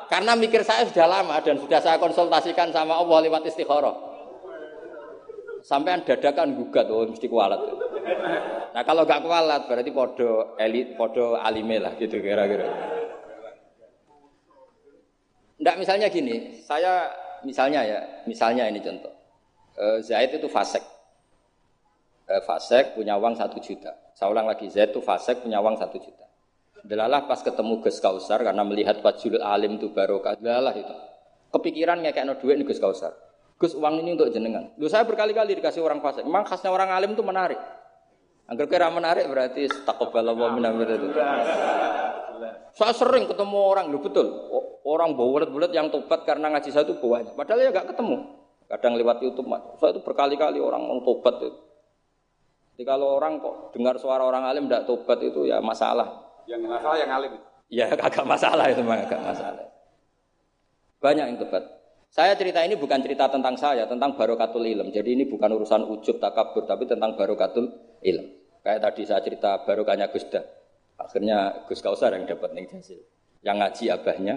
karena 0.09 0.33
mikir 0.33 0.65
saya 0.65 0.89
sudah 0.89 1.05
lama 1.05 1.37
dan 1.45 1.61
sudah 1.61 1.79
saya 1.79 2.01
konsultasikan 2.01 2.73
sama 2.73 2.97
Allah 2.97 3.29
lewat 3.29 3.45
istikharah 3.45 4.09
sampai 5.63 6.01
dadakan 6.03 6.55
gugat 6.55 6.87
oh 6.89 7.05
mesti 7.05 7.27
kualat. 7.29 7.61
Nah 8.73 8.83
kalau 8.85 9.03
gak 9.05 9.21
kualat 9.21 9.67
berarti 9.67 9.91
podo 9.93 10.55
elit, 10.57 10.95
podo 10.95 11.37
alime 11.37 11.77
lah 11.77 11.93
gitu 11.99 12.17
kira-kira. 12.17 12.65
Ndak 15.59 15.75
misalnya 15.75 16.07
gini, 16.07 16.63
saya 16.63 17.11
misalnya 17.43 17.83
ya, 17.83 17.99
misalnya 18.23 18.71
ini 18.71 18.79
contoh. 18.79 19.11
E, 19.75 19.99
Zaid 19.99 20.31
itu 20.31 20.47
fasek. 20.47 20.79
E, 22.23 22.39
fasek 22.47 22.95
punya 22.95 23.19
uang 23.19 23.35
satu 23.35 23.59
juta. 23.59 23.91
Saya 24.15 24.31
ulang 24.31 24.47
lagi, 24.47 24.71
Zaid 24.71 24.95
itu 24.95 25.03
fasek 25.03 25.43
punya 25.43 25.59
uang 25.59 25.75
satu 25.75 25.99
juta. 25.99 26.28
Delalah 26.85 27.27
pas 27.27 27.39
ketemu 27.43 27.83
Gus 27.83 27.97
Kausar 27.99 28.43
karena 28.43 28.63
melihat 28.63 28.99
wajul 29.03 29.39
alim 29.39 29.79
itu 29.79 29.91
barokah. 29.91 30.39
Delalah 30.39 30.75
itu. 30.75 30.95
Kepikiran 31.49 31.99
kayak 32.05 32.25
no 32.25 32.37
duit 32.37 32.59
nih 32.59 32.65
Gus 32.67 32.79
Kausar. 32.79 33.13
Gus 33.59 33.75
uang 33.75 33.99
ini 34.05 34.15
untuk 34.15 34.31
jenengan. 34.31 34.71
Lu 34.79 34.87
saya 34.87 35.03
berkali-kali 35.03 35.57
dikasih 35.59 35.83
orang 35.83 35.99
fasik. 35.99 36.23
Memang 36.23 36.47
khasnya 36.47 36.71
orang 36.71 36.95
alim 36.95 37.11
itu 37.11 37.23
menarik. 37.25 37.59
Agar 38.49 38.65
kira 38.65 38.87
menarik 38.89 39.27
berarti 39.27 39.67
wa 39.85 40.47
minna 40.55 40.71
itu. 40.73 41.11
Saya 42.73 42.93
sering 42.95 43.27
ketemu 43.27 43.57
orang, 43.59 43.91
lu 43.91 43.99
betul. 43.99 44.25
Orang 44.87 45.19
bulat-bulat 45.19 45.75
yang 45.75 45.91
tobat 45.91 46.23
karena 46.23 46.47
ngaji 46.55 46.71
saya 46.71 46.87
itu 46.87 46.95
banyak. 46.95 47.35
Padahal 47.35 47.59
ya 47.61 47.69
gak 47.75 47.91
ketemu. 47.91 48.39
Kadang 48.69 48.93
lewat 48.95 49.17
YouTube, 49.25 49.49
saya 49.81 49.91
itu 49.97 50.01
berkali-kali 50.05 50.61
orang 50.61 50.81
mau 50.85 51.01
tobat 51.01 51.41
itu. 51.41 51.51
Jadi 52.79 52.87
kalau 52.87 53.19
orang 53.19 53.43
kok 53.43 53.75
dengar 53.75 53.99
suara 53.99 54.23
orang 54.23 54.47
alim 54.47 54.71
tidak 54.71 54.87
tobat 54.87 55.19
itu 55.19 55.43
ya 55.49 55.59
masalah. 55.59 56.28
Yang 56.49 56.61
masalah 56.65 56.97
yang 56.97 57.11
alim. 57.13 57.33
Ya 57.69 57.85
agak 58.09 58.25
masalah 58.25 58.65
itu, 58.73 58.81
agak 58.81 59.21
masalah. 59.21 59.65
Banyak 60.97 61.25
yang 61.29 61.37
tobat. 61.37 61.63
Saya 62.09 62.33
cerita 62.33 62.65
ini 62.65 62.73
bukan 62.73 63.05
cerita 63.05 63.29
tentang 63.29 63.53
saya, 63.53 63.85
tentang 63.85 64.17
barokatul 64.17 64.65
ilm. 64.65 64.89
Jadi 64.89 65.13
ini 65.13 65.29
bukan 65.29 65.53
urusan 65.53 65.85
ujub 65.85 66.17
takabur, 66.17 66.65
tapi 66.65 66.89
tentang 66.89 67.13
barokatul 67.13 67.69
ilm. 68.01 68.25
Kayak 68.65 68.81
tadi 68.81 69.01
saya 69.05 69.21
cerita 69.21 69.61
baru 69.61 69.85
kanya 69.85 70.09
Gus 70.09 70.25
Dah. 70.25 70.41
Akhirnya 70.97 71.63
Gus 71.69 71.79
Kausar 71.85 72.17
yang 72.17 72.25
dapat 72.25 72.51
ning 72.57 72.65
hasil. 72.65 72.97
Yang 73.45 73.55
ngaji 73.61 73.83
abahnya, 73.93 74.35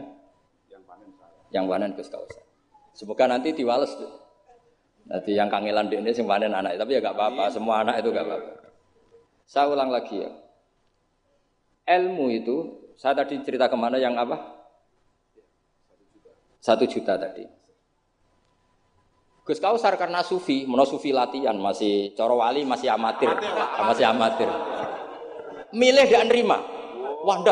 Yang 0.70 0.82
panen 0.86 1.10
saya. 1.16 1.34
yang 1.50 1.64
panen 1.66 1.90
Gus 1.96 2.12
Kausar. 2.12 2.44
Semoga 2.92 3.24
nanti 3.26 3.56
diwales 3.56 3.96
tuh. 3.96 4.12
Nanti 5.08 5.34
yang 5.34 5.50
kangelan 5.50 5.90
di 5.90 5.98
ini 5.98 6.12
panen 6.12 6.52
anak, 6.54 6.78
tapi 6.78 6.94
ya 6.94 7.00
gak 7.02 7.16
apa-apa, 7.18 7.50
semua 7.50 7.82
anak 7.82 8.04
itu 8.04 8.14
gak 8.14 8.22
apa-apa. 8.22 8.52
Saya 9.48 9.66
ulang 9.72 9.90
lagi 9.90 10.22
ya. 10.22 10.30
Ilmu 11.82 12.26
itu, 12.30 12.56
saya 12.94 13.18
tadi 13.18 13.42
cerita 13.42 13.66
ke 13.66 13.76
mana 13.76 13.98
yang 13.98 14.14
apa? 14.14 14.38
Satu 16.62 16.86
juta 16.86 17.18
tadi. 17.18 17.42
Gus 19.42 19.58
Kausar 19.58 19.98
karena 19.98 20.22
sufi, 20.22 20.62
mono 20.70 20.86
sufi 20.86 21.10
latihan, 21.10 21.58
masih 21.58 22.14
coro 22.14 22.38
wali, 22.38 22.62
masih 22.62 22.94
amatir, 22.94 23.26
masih 23.82 24.06
amatir. 24.06 24.46
Milih 25.74 26.06
dan 26.06 26.30
nerima. 26.30 26.62
Wah 27.26 27.42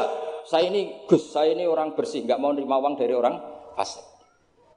saya 0.47 0.71
ini 0.71 1.03
Gus, 1.11 1.35
saya 1.35 1.51
ini 1.51 1.67
orang 1.67 1.99
bersih, 1.99 2.23
nggak 2.23 2.39
mau 2.39 2.55
nerima 2.55 2.79
uang 2.79 2.95
dari 2.95 3.11
orang 3.11 3.35
fasik. 3.75 4.07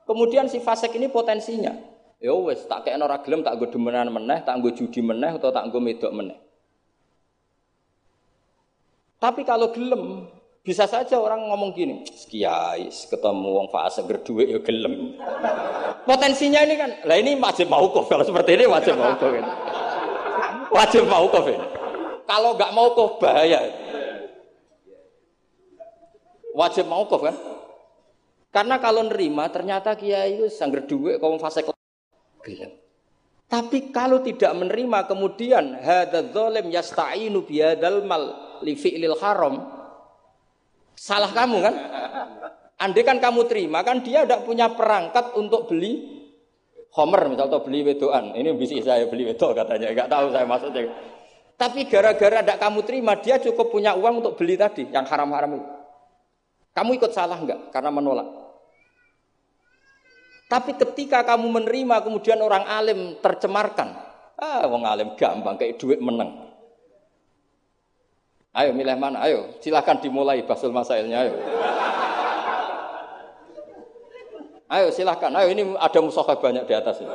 Kemudian 0.09 0.49
si 0.49 0.57
fasik 0.57 0.97
ini 0.97 1.13
potensinya. 1.13 1.71
Ya 2.17 2.31
wes, 2.33 2.63
tak 2.65 2.87
kayak 2.87 3.03
ora 3.03 3.19
gelem, 3.19 3.43
tak 3.43 3.59
gue 3.59 3.67
demenan 3.67 4.07
meneh, 4.07 4.41
tak 4.47 4.57
gue 4.63 4.71
judi 4.71 5.03
meneh, 5.03 5.35
atau 5.35 5.51
tak 5.51 5.67
gue 5.67 5.81
medok 5.83 6.11
meneh. 6.15 6.39
Tapi 9.23 9.47
kalau 9.47 9.71
gelem, 9.71 10.27
bisa 10.67 10.83
saja 10.83 11.15
orang 11.15 11.47
ngomong 11.47 11.71
gini, 11.71 12.03
kiai 12.27 12.91
ketemu 12.91 13.49
wong 13.55 13.71
fase 13.71 14.03
gerduwe 14.03 14.51
ya 14.51 14.59
gelem. 14.59 15.15
Potensinya 16.03 16.59
ini 16.67 16.75
kan, 16.75 16.91
lah 17.07 17.15
ini 17.15 17.39
wajib 17.39 17.71
mau 17.71 17.87
kalau 17.87 18.27
seperti 18.27 18.59
ini 18.59 18.67
wajib 18.67 18.99
mau 18.99 19.15
kan. 19.15 19.45
Wajib 20.75 21.07
mau 21.07 21.31
ini. 21.31 21.55
Kalau 22.27 22.51
nggak 22.59 22.71
mau 22.75 22.91
bahaya. 23.23 23.63
Wajib 26.51 26.91
mau 26.91 27.07
kan. 27.07 27.35
Karena 28.51 28.75
kalau 28.83 29.07
nerima 29.07 29.47
ternyata 29.47 29.95
kiai 29.95 30.35
itu 30.35 30.51
sangger 30.51 30.83
duwe 30.83 31.15
kaum 31.15 31.39
fase 31.39 31.63
gelem. 31.63 32.75
Tapi 33.53 33.93
kalau 33.93 34.25
tidak 34.25 34.49
menerima 34.57 35.05
kemudian 35.05 35.77
hadza 35.77 36.25
zalim 36.33 36.73
yasta'inu 36.73 37.45
bihadzal 37.45 38.01
mal 38.01 38.57
li 38.65 38.73
fi'lil 38.73 39.13
haram. 39.21 39.61
Salah 40.97 41.29
kamu 41.29 41.61
kan? 41.61 41.75
Andai 42.81 43.05
kan 43.05 43.21
kamu 43.21 43.45
terima 43.45 43.85
kan 43.85 44.01
dia 44.01 44.25
tidak 44.25 44.41
punya 44.49 44.73
perangkat 44.73 45.37
untuk 45.37 45.69
beli 45.69 46.25
Homer 46.97 47.29
misal 47.29 47.49
atau 47.49 47.61
beli 47.61 47.85
wedoan. 47.85 48.33
Ini 48.33 48.57
bisa 48.57 48.77
saya 48.81 49.05
beli 49.05 49.29
wedok 49.29 49.53
katanya. 49.53 49.93
Enggak 49.93 50.09
tahu 50.09 50.33
saya 50.33 50.45
maksudnya. 50.49 50.89
Tapi 51.53 51.85
gara-gara 51.85 52.41
tidak 52.41 52.57
kamu 52.57 52.79
terima, 52.85 53.13
dia 53.21 53.37
cukup 53.37 53.69
punya 53.69 53.93
uang 53.93 54.25
untuk 54.25 54.33
beli 54.33 54.57
tadi 54.57 54.89
yang 54.89 55.05
haram-haram 55.05 55.61
itu. 55.61 55.69
Kamu 56.73 56.89
ikut 56.97 57.13
salah 57.13 57.37
enggak 57.37 57.69
karena 57.69 57.93
menolak? 57.93 58.25
Tapi 60.53 60.77
ketika 60.77 61.25
kamu 61.25 61.49
menerima 61.49 62.05
kemudian 62.05 62.37
orang 62.37 62.61
alim 62.69 63.17
tercemarkan. 63.25 63.89
Ah, 64.37 64.61
wong 64.69 64.85
alim 64.85 65.17
gampang 65.17 65.57
kayak 65.57 65.81
duit 65.81 65.97
menang. 65.97 66.53
Ayo 68.53 68.69
milih 68.69 68.93
mana? 69.01 69.25
Ayo, 69.25 69.57
silakan 69.65 69.97
dimulai 69.97 70.45
basul 70.45 70.69
masailnya. 70.69 71.25
Ayo. 71.25 71.33
Ayo 74.69 74.93
silahkan. 74.93 75.33
Ayo 75.33 75.57
ini 75.57 75.73
ada 75.73 75.99
musokhah 76.05 76.37
banyak 76.37 76.69
di 76.69 76.73
atas 76.77 77.01
ini. 77.01 77.09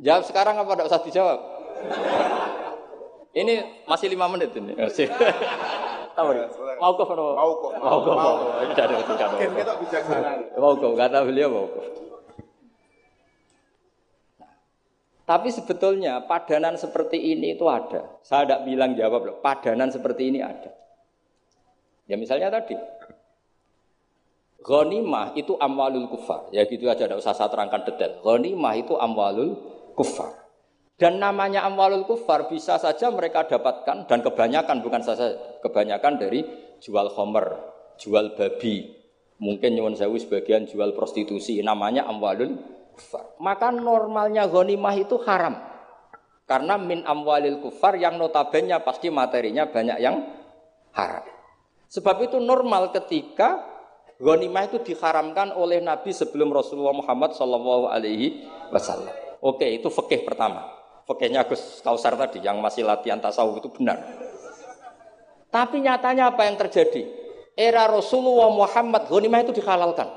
Jawab 0.00 0.24
sekarang 0.24 0.56
apa 0.56 0.72
tidak 0.72 0.88
usah 0.88 1.02
dijawab? 1.04 1.40
Ini 3.36 3.84
masih 3.84 4.08
lima 4.08 4.32
menit 4.32 4.56
ini. 4.56 4.72
Tahu 6.12 6.28
Mau 6.80 6.92
kok 6.98 7.06
Mau 7.14 7.52
kok. 7.56 7.72
Mau 7.80 7.98
kok. 8.04 8.36
Kita 8.72 9.72
bijaksana. 9.80 10.30
Mau 10.58 10.72
kok 10.76 10.92
kata 10.92 11.18
beliau 11.24 11.48
mau 11.48 11.66
kok. 11.68 11.86
Tapi 15.22 15.48
sebetulnya 15.54 16.26
padanan 16.26 16.74
seperti 16.76 17.16
ini 17.16 17.54
itu 17.56 17.64
ada. 17.70 18.18
Saya 18.20 18.44
tidak 18.44 18.60
bilang 18.66 18.92
jawab 18.98 19.22
loh. 19.22 19.36
Padanan 19.38 19.88
seperti 19.88 20.28
ini 20.28 20.42
ada. 20.42 20.74
Ya 22.10 22.18
misalnya 22.18 22.50
tadi. 22.52 22.74
Ghanimah 24.62 25.34
itu 25.38 25.54
amwalul 25.56 26.10
kufar. 26.10 26.50
Ya 26.50 26.66
gitu 26.66 26.90
aja 26.90 27.06
tidak 27.06 27.22
usah 27.22 27.34
saya 27.34 27.48
terangkan 27.48 27.86
detail. 27.86 28.18
Ghanimah 28.20 28.74
itu 28.76 28.94
amwalul 28.98 29.56
kufar. 29.94 30.41
Dan 31.00 31.18
namanya 31.18 31.66
amwalul 31.66 32.04
kufar 32.06 32.46
bisa 32.46 32.78
saja 32.78 33.10
mereka 33.10 33.48
dapatkan 33.48 34.06
dan 34.06 34.18
kebanyakan 34.22 34.84
bukan 34.84 35.02
saja 35.02 35.34
kebanyakan 35.64 36.20
dari 36.20 36.44
jual 36.78 37.10
homer, 37.16 37.58
jual 37.98 38.36
babi, 38.38 39.02
mungkin 39.42 39.74
nyuwun 39.74 39.98
sewu 39.98 40.14
sebagian 40.18 40.70
jual 40.70 40.94
prostitusi 40.94 41.58
namanya 41.64 42.06
amwalul 42.06 42.54
kufar. 42.94 43.34
Maka 43.42 43.74
normalnya 43.74 44.46
ghanimah 44.46 44.94
itu 44.94 45.18
haram. 45.26 45.58
Karena 46.46 46.76
min 46.76 47.06
amwalil 47.06 47.62
kufar 47.62 47.96
yang 47.96 48.18
notabene 48.20 48.76
pasti 48.82 49.08
materinya 49.08 49.66
banyak 49.70 49.98
yang 49.98 50.22
haram. 50.92 51.24
Sebab 51.88 52.16
itu 52.24 52.36
normal 52.38 52.92
ketika 52.92 53.62
ghanimah 54.20 54.68
itu 54.68 54.78
diharamkan 54.82 55.54
oleh 55.56 55.80
Nabi 55.80 56.12
sebelum 56.12 56.52
Rasulullah 56.52 56.94
Muhammad 56.94 57.32
Wasallam. 57.34 59.14
Oke, 59.42 59.66
itu 59.66 59.90
fikih 59.90 60.22
pertama. 60.22 60.81
Fakihnya 61.02 61.42
Gus 61.50 61.82
Kausar 61.82 62.14
tadi 62.14 62.38
yang 62.38 62.62
masih 62.62 62.86
latihan 62.86 63.18
tasawuf 63.18 63.58
itu 63.58 63.68
benar. 63.74 63.98
Tapi 65.52 65.84
nyatanya 65.84 66.32
apa 66.32 66.48
yang 66.48 66.56
terjadi? 66.56 67.04
Era 67.52 67.84
Rasulullah 67.84 68.48
Muhammad 68.48 69.04
ghanimah 69.10 69.44
itu 69.44 69.52
dihalalkan. 69.52 70.08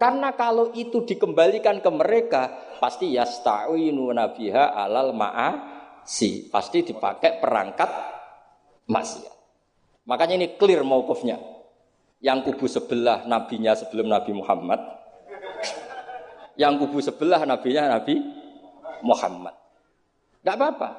Karena 0.00 0.32
kalau 0.32 0.72
itu 0.72 1.04
dikembalikan 1.04 1.82
ke 1.84 1.90
mereka, 1.92 2.42
pasti 2.80 3.12
yasta'inu 3.12 4.14
nabiha 4.14 4.72
alal 4.72 5.12
ma'asi. 5.12 6.48
Pasti 6.48 6.86
dipakai 6.86 7.36
perangkat 7.42 7.90
maksiat. 8.88 9.34
Makanya 10.08 10.40
ini 10.40 10.48
clear 10.56 10.80
maukufnya. 10.86 11.36
Yang 12.24 12.52
kubu 12.52 12.64
sebelah 12.70 13.28
nabinya 13.28 13.76
sebelum 13.76 14.08
Nabi 14.08 14.32
Muhammad. 14.32 14.80
Yang 16.56 16.72
kubu 16.86 16.98
sebelah 17.04 17.44
nabinya 17.44 17.92
Nabi 17.92 18.39
Muhammad. 19.02 19.54
Tidak 20.40 20.54
apa-apa. 20.56 20.90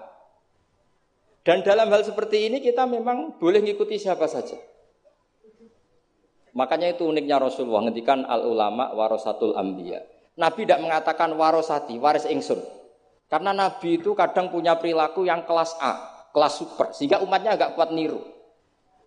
Dan 1.41 1.66
dalam 1.66 1.89
hal 1.89 2.06
seperti 2.06 2.45
ini 2.49 2.62
kita 2.62 2.86
memang 2.86 3.41
boleh 3.41 3.66
ngikuti 3.66 3.97
siapa 3.97 4.30
saja. 4.30 4.58
Makanya 6.54 6.93
itu 6.93 7.08
uniknya 7.08 7.41
Rasulullah 7.41 7.89
ngendikan 7.89 8.28
al 8.28 8.45
ulama 8.45 8.93
warasatul 8.93 9.58
ambiya. 9.58 10.04
Nabi 10.38 10.68
tidak 10.68 10.84
mengatakan 10.84 11.34
warosati, 11.34 11.97
waris 11.97 12.30
ingsun. 12.30 12.62
Karena 13.32 13.56
Nabi 13.56 13.97
itu 13.97 14.12
kadang 14.14 14.52
punya 14.52 14.76
perilaku 14.76 15.24
yang 15.24 15.47
kelas 15.47 15.80
A, 15.80 16.28
kelas 16.36 16.60
super, 16.60 16.91
sehingga 16.91 17.24
umatnya 17.24 17.56
agak 17.56 17.80
kuat 17.80 17.95
niru. 17.95 18.20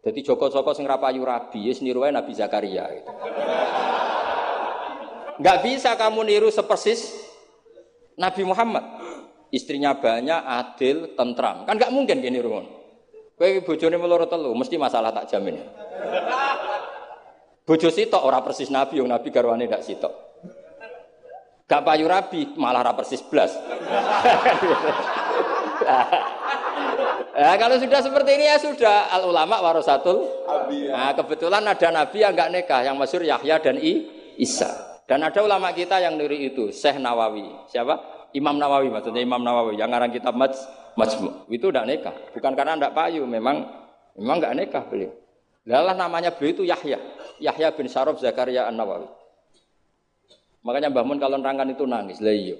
Jadi 0.04 0.20
Joko-Joko 0.20 0.76
sing 0.76 0.84
rapayu 0.84 1.24
rabi, 1.24 1.72
niru 1.80 2.04
Nabi 2.04 2.32
Zakaria. 2.36 2.84
Gitu. 2.92 3.08
Gak 5.40 5.58
bisa 5.64 5.96
kamu 5.96 6.28
niru 6.28 6.48
sepersis 6.52 7.23
Nabi 8.18 8.42
Muhammad. 8.46 8.84
Istrinya 9.54 9.94
banyak, 9.94 10.40
adil, 10.42 11.14
tentram. 11.14 11.62
Kan 11.62 11.78
gak 11.78 11.94
mungkin 11.94 12.18
gini 12.18 12.42
rumun. 12.42 12.66
Kowe 13.34 13.50
bojone 13.62 13.98
meloro 13.98 14.26
telu, 14.26 14.50
mesti 14.54 14.78
masalah 14.78 15.14
tak 15.14 15.30
jamin. 15.30 15.58
Bojo 17.64 17.88
sitok 17.88 18.22
ora 18.22 18.42
persis 18.42 18.68
Nabi, 18.70 18.98
yang 18.98 19.08
Nabi 19.10 19.30
garwane 19.30 19.66
ndak 19.66 19.82
sitok. 19.82 20.12
Gak 21.64 21.80
payu 21.80 22.04
rabi, 22.04 22.52
malah 22.60 22.84
ora 22.84 22.92
persis 22.92 23.22
blas. 23.24 23.54
Nah, 27.34 27.58
kalau 27.58 27.74
sudah 27.82 27.98
seperti 27.98 28.30
ini 28.38 28.46
ya 28.46 28.62
sudah 28.62 29.10
al 29.10 29.26
ulama 29.26 29.58
warasatul. 29.58 30.22
Nah, 30.70 31.10
kebetulan 31.18 31.66
ada 31.66 31.90
nabi 31.90 32.22
yang 32.22 32.30
enggak 32.30 32.50
nikah, 32.54 32.80
yang 32.86 32.94
masyhur 32.94 33.26
Yahya 33.26 33.58
dan 33.58 33.74
I, 33.82 34.06
Isa. 34.38 34.70
Dan 35.04 35.20
ada 35.20 35.40
ulama 35.44 35.68
kita 35.76 36.00
yang 36.00 36.16
nuri 36.16 36.48
itu, 36.48 36.72
Syekh 36.72 36.96
Nawawi. 36.96 37.68
Siapa? 37.68 38.14
Imam 38.34 38.58
Nawawi 38.58 38.90
maksudnya 38.90 39.22
Imam 39.22 39.38
Nawawi 39.44 39.78
yang 39.78 39.94
ngarang 39.94 40.10
kitab 40.10 40.34
Maj 40.34 40.56
Majmu. 40.98 41.46
Itu 41.50 41.70
tidak 41.70 41.86
nikah. 41.86 42.14
Bukan 42.34 42.52
karena 42.58 42.74
tidak 42.74 42.92
payu, 42.98 43.22
memang 43.26 43.62
memang 44.18 44.36
nggak 44.42 44.54
nikah 44.58 44.82
beliau. 44.90 45.12
Lalah 45.64 45.94
namanya 45.94 46.34
beliau 46.34 46.60
itu 46.60 46.62
Yahya. 46.66 46.98
Yahya 47.38 47.68
bin 47.72 47.86
Syarab 47.86 48.18
Zakaria 48.18 48.66
An-Nawawi. 48.66 49.06
Makanya 50.64 50.88
Mbah 50.90 51.04
Mun 51.06 51.18
kalau 51.20 51.36
nerangkan 51.38 51.68
itu 51.72 51.84
nangis. 51.84 52.18
Lah 52.18 52.34
iya. 52.34 52.56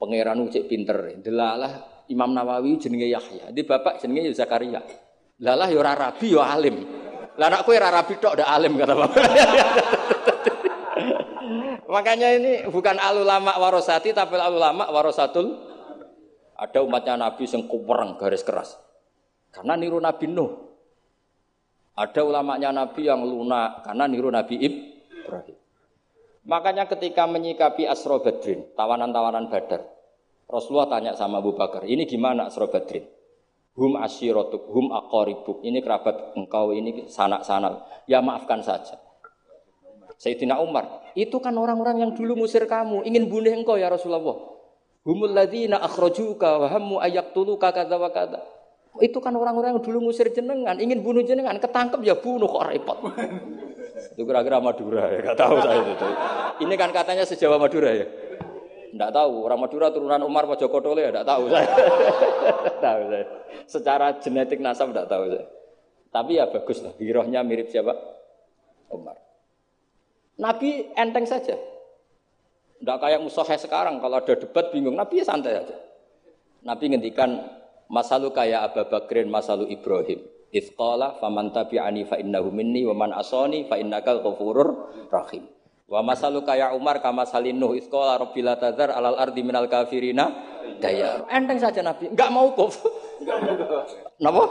Pangeran 0.00 0.48
cek 0.48 0.64
pinter. 0.70 1.20
Delalah 1.20 2.04
Imam 2.08 2.32
Nawawi 2.32 2.80
jenenge 2.80 3.10
Yahya. 3.10 3.52
Di 3.52 3.62
bapak 3.66 4.00
jenenge 4.00 4.32
Zakaria. 4.32 4.80
Lalah 5.40 5.68
yo 5.68 5.80
ora 5.80 5.92
rabi 5.96 6.26
yo 6.32 6.40
alim. 6.40 6.76
Lah 7.36 7.48
anak 7.48 7.64
kowe 7.64 7.76
ora 7.76 7.88
rabi 7.92 8.14
tok 8.20 8.36
ndak 8.40 8.48
alim 8.48 8.72
kata 8.76 8.94
bapak. 8.96 9.24
Makanya 11.90 12.38
ini 12.38 12.52
bukan 12.70 13.02
alulama 13.02 13.58
warosati 13.58 14.14
tapi 14.14 14.38
alulama 14.38 14.86
warosatul. 14.94 15.58
Ada 16.54 16.86
umatnya 16.86 17.18
Nabi 17.18 17.48
yang 17.50 17.66
kupereng 17.66 18.14
garis 18.20 18.46
keras. 18.46 18.78
Karena 19.50 19.74
niru 19.74 19.98
Nabi 19.98 20.30
Nuh. 20.30 20.70
Ada 21.98 22.22
ulamanya 22.22 22.70
Nabi 22.70 23.10
yang 23.10 23.26
lunak 23.26 23.82
karena 23.82 24.04
niru 24.06 24.30
Nabi 24.30 24.60
Ibrahim. 24.62 25.56
Makanya 26.46 26.88
ketika 26.88 27.28
menyikapi 27.28 27.84
Asro 27.84 28.22
Badrin, 28.24 28.72
tawanan-tawanan 28.72 29.52
Badar, 29.52 29.84
Rasulullah 30.48 30.88
tanya 30.88 31.12
sama 31.12 31.44
Abu 31.44 31.52
Bakar, 31.52 31.84
ini 31.84 32.08
gimana 32.08 32.48
Asro 32.48 32.72
Badrin? 32.72 33.04
Hum 33.76 34.00
asyirotuk, 34.00 34.64
hum 34.72 34.90
akoribuk, 34.90 35.60
ini 35.62 35.84
kerabat 35.84 36.34
engkau, 36.36 36.72
ini 36.72 37.06
sanak-sanak. 37.06 38.04
Ya 38.08 38.24
maafkan 38.24 38.64
saja. 38.64 38.96
Sayyidina 40.20 40.60
Umar, 40.60 41.00
itu 41.16 41.40
kan 41.40 41.56
orang-orang 41.56 42.04
yang 42.04 42.10
dulu 42.12 42.44
musir 42.44 42.68
kamu, 42.68 43.08
ingin 43.08 43.24
bunuh 43.32 43.56
engkau 43.56 43.80
ya 43.80 43.88
Rasulullah. 43.88 44.36
Humul 45.00 45.32
ladina 45.32 45.80
akhrajuka 45.80 46.60
wa 46.60 46.68
hammu 46.68 47.00
ayaktuluka 47.00 47.72
kata 47.72 47.96
wa 47.96 48.12
kata. 48.12 48.36
Itu 49.00 49.16
kan 49.24 49.32
orang-orang 49.32 49.80
yang 49.80 49.82
dulu 49.82 50.12
musir 50.12 50.28
jenengan, 50.28 50.76
ingin 50.76 51.00
bunuh 51.00 51.24
jenengan, 51.24 51.56
ketangkep 51.56 52.04
ya 52.04 52.20
bunuh 52.20 52.52
kok 52.52 52.68
repot. 52.68 52.98
Itu 54.12 54.28
kira-kira 54.28 54.60
Madura 54.60 55.08
ya, 55.08 55.24
nggak 55.24 55.38
tahu 55.40 55.56
saya 55.64 55.80
itu. 55.88 56.08
Ini 56.68 56.74
kan 56.76 56.92
katanya 56.92 57.24
sejawa 57.24 57.56
Madura 57.56 57.88
ya. 57.88 58.04
Enggak 58.92 59.16
tahu, 59.16 59.46
orang 59.46 59.60
Madura 59.62 59.86
turunan 59.88 60.20
Umar 60.26 60.44
Mojokotole 60.44 61.00
ya 61.00 61.10
enggak 61.16 61.28
tahu 61.32 61.48
saya. 61.48 61.68
tahu 62.84 63.02
saya. 63.08 63.26
Secara 63.64 64.06
genetik 64.20 64.60
nasab 64.60 64.92
enggak 64.92 65.08
tahu 65.08 65.32
saya. 65.32 65.46
Tapi 66.10 66.36
ya 66.36 66.44
bagus 66.50 66.84
lah, 66.84 66.92
girohnya 66.98 67.40
mirip 67.40 67.72
siapa? 67.72 67.94
Umar. 68.92 69.29
Nabi 70.40 70.88
enteng 70.96 71.28
saja. 71.28 71.54
Enggak 72.80 72.98
kayak 73.04 73.20
musuhnya 73.20 73.60
sekarang, 73.60 74.00
kalau 74.00 74.16
ada 74.24 74.32
debat 74.32 74.72
bingung, 74.72 74.96
Nabi 74.96 75.20
ya 75.20 75.28
santai 75.28 75.60
aja. 75.60 75.76
Nabi 76.64 76.96
ngendikan 76.96 77.44
masalu 77.92 78.32
kaya 78.32 78.64
Abu 78.64 78.80
Bakrin, 78.88 79.28
masalu 79.28 79.68
Ibrahim. 79.68 80.24
Ifqala 80.50 81.20
faman 81.20 81.52
tabi'ani 81.52 82.08
fa 82.08 82.16
innahu 82.18 82.50
minni 82.50 82.82
wa 82.88 82.96
man 82.96 83.12
asani 83.14 83.68
fa 83.68 83.76
innaka 83.76 84.18
ghafurur 84.18 84.90
rahim. 85.12 85.46
Wa 85.86 86.00
masalu 86.00 86.42
kaya 86.42 86.72
Umar 86.72 87.04
kama 87.04 87.28
salinu 87.28 87.76
ifqala 87.76 88.18
rabbil 88.18 88.48
tadzar 88.58 88.96
alal 88.96 89.20
ardi 89.20 89.44
minal 89.44 89.68
kafirina 89.68 90.26
daya. 90.80 91.22
Enteng 91.28 91.60
saja 91.60 91.84
Nabi, 91.84 92.10
enggak 92.10 92.30
mau 92.32 92.50
kuf. 92.56 92.80
Napa? 94.24 94.44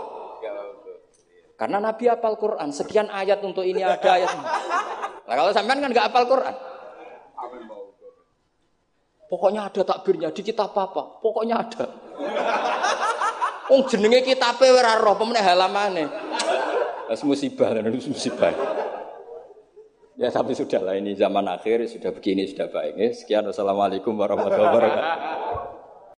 Karena 1.60 1.84
Nabi 1.84 2.08
hafal 2.08 2.40
Quran, 2.40 2.72
sekian 2.72 3.12
ayat 3.12 3.44
untuk 3.44 3.68
ini 3.68 3.84
ada 3.84 4.00
ayat. 4.00 4.32
Nah, 5.30 5.36
kalau 5.38 5.54
sampean 5.54 5.78
kan 5.78 5.94
enggak 5.94 6.10
hafal 6.10 6.26
Quran. 6.26 6.56
Pokoknya 9.30 9.70
ada 9.70 9.86
takbirnya 9.86 10.34
di 10.34 10.42
kitab 10.42 10.74
apa? 10.74 11.22
Pokoknya 11.22 11.62
ada. 11.62 11.86
Wong 13.70 13.86
jenenge 13.86 14.26
kitabe 14.26 14.74
ora 14.74 14.98
roh 14.98 15.14
pemene 15.14 15.46
halamane. 15.46 16.10
Wes 17.14 17.22
musibah 17.22 17.78
lan 17.78 17.94
musibah. 17.94 18.50
Ya 20.18 20.34
tapi 20.34 20.58
sudah 20.58 20.82
lah 20.82 20.98
ini 20.98 21.14
zaman 21.14 21.46
akhir 21.46 21.86
sudah 21.86 22.10
begini 22.10 22.50
sudah 22.50 22.74
baik. 22.74 22.98
Ya. 22.98 23.10
Sekian 23.14 23.46
wassalamualaikum 23.46 24.18
warahmatullahi 24.18 24.74
wabarakatuh. 24.74 25.69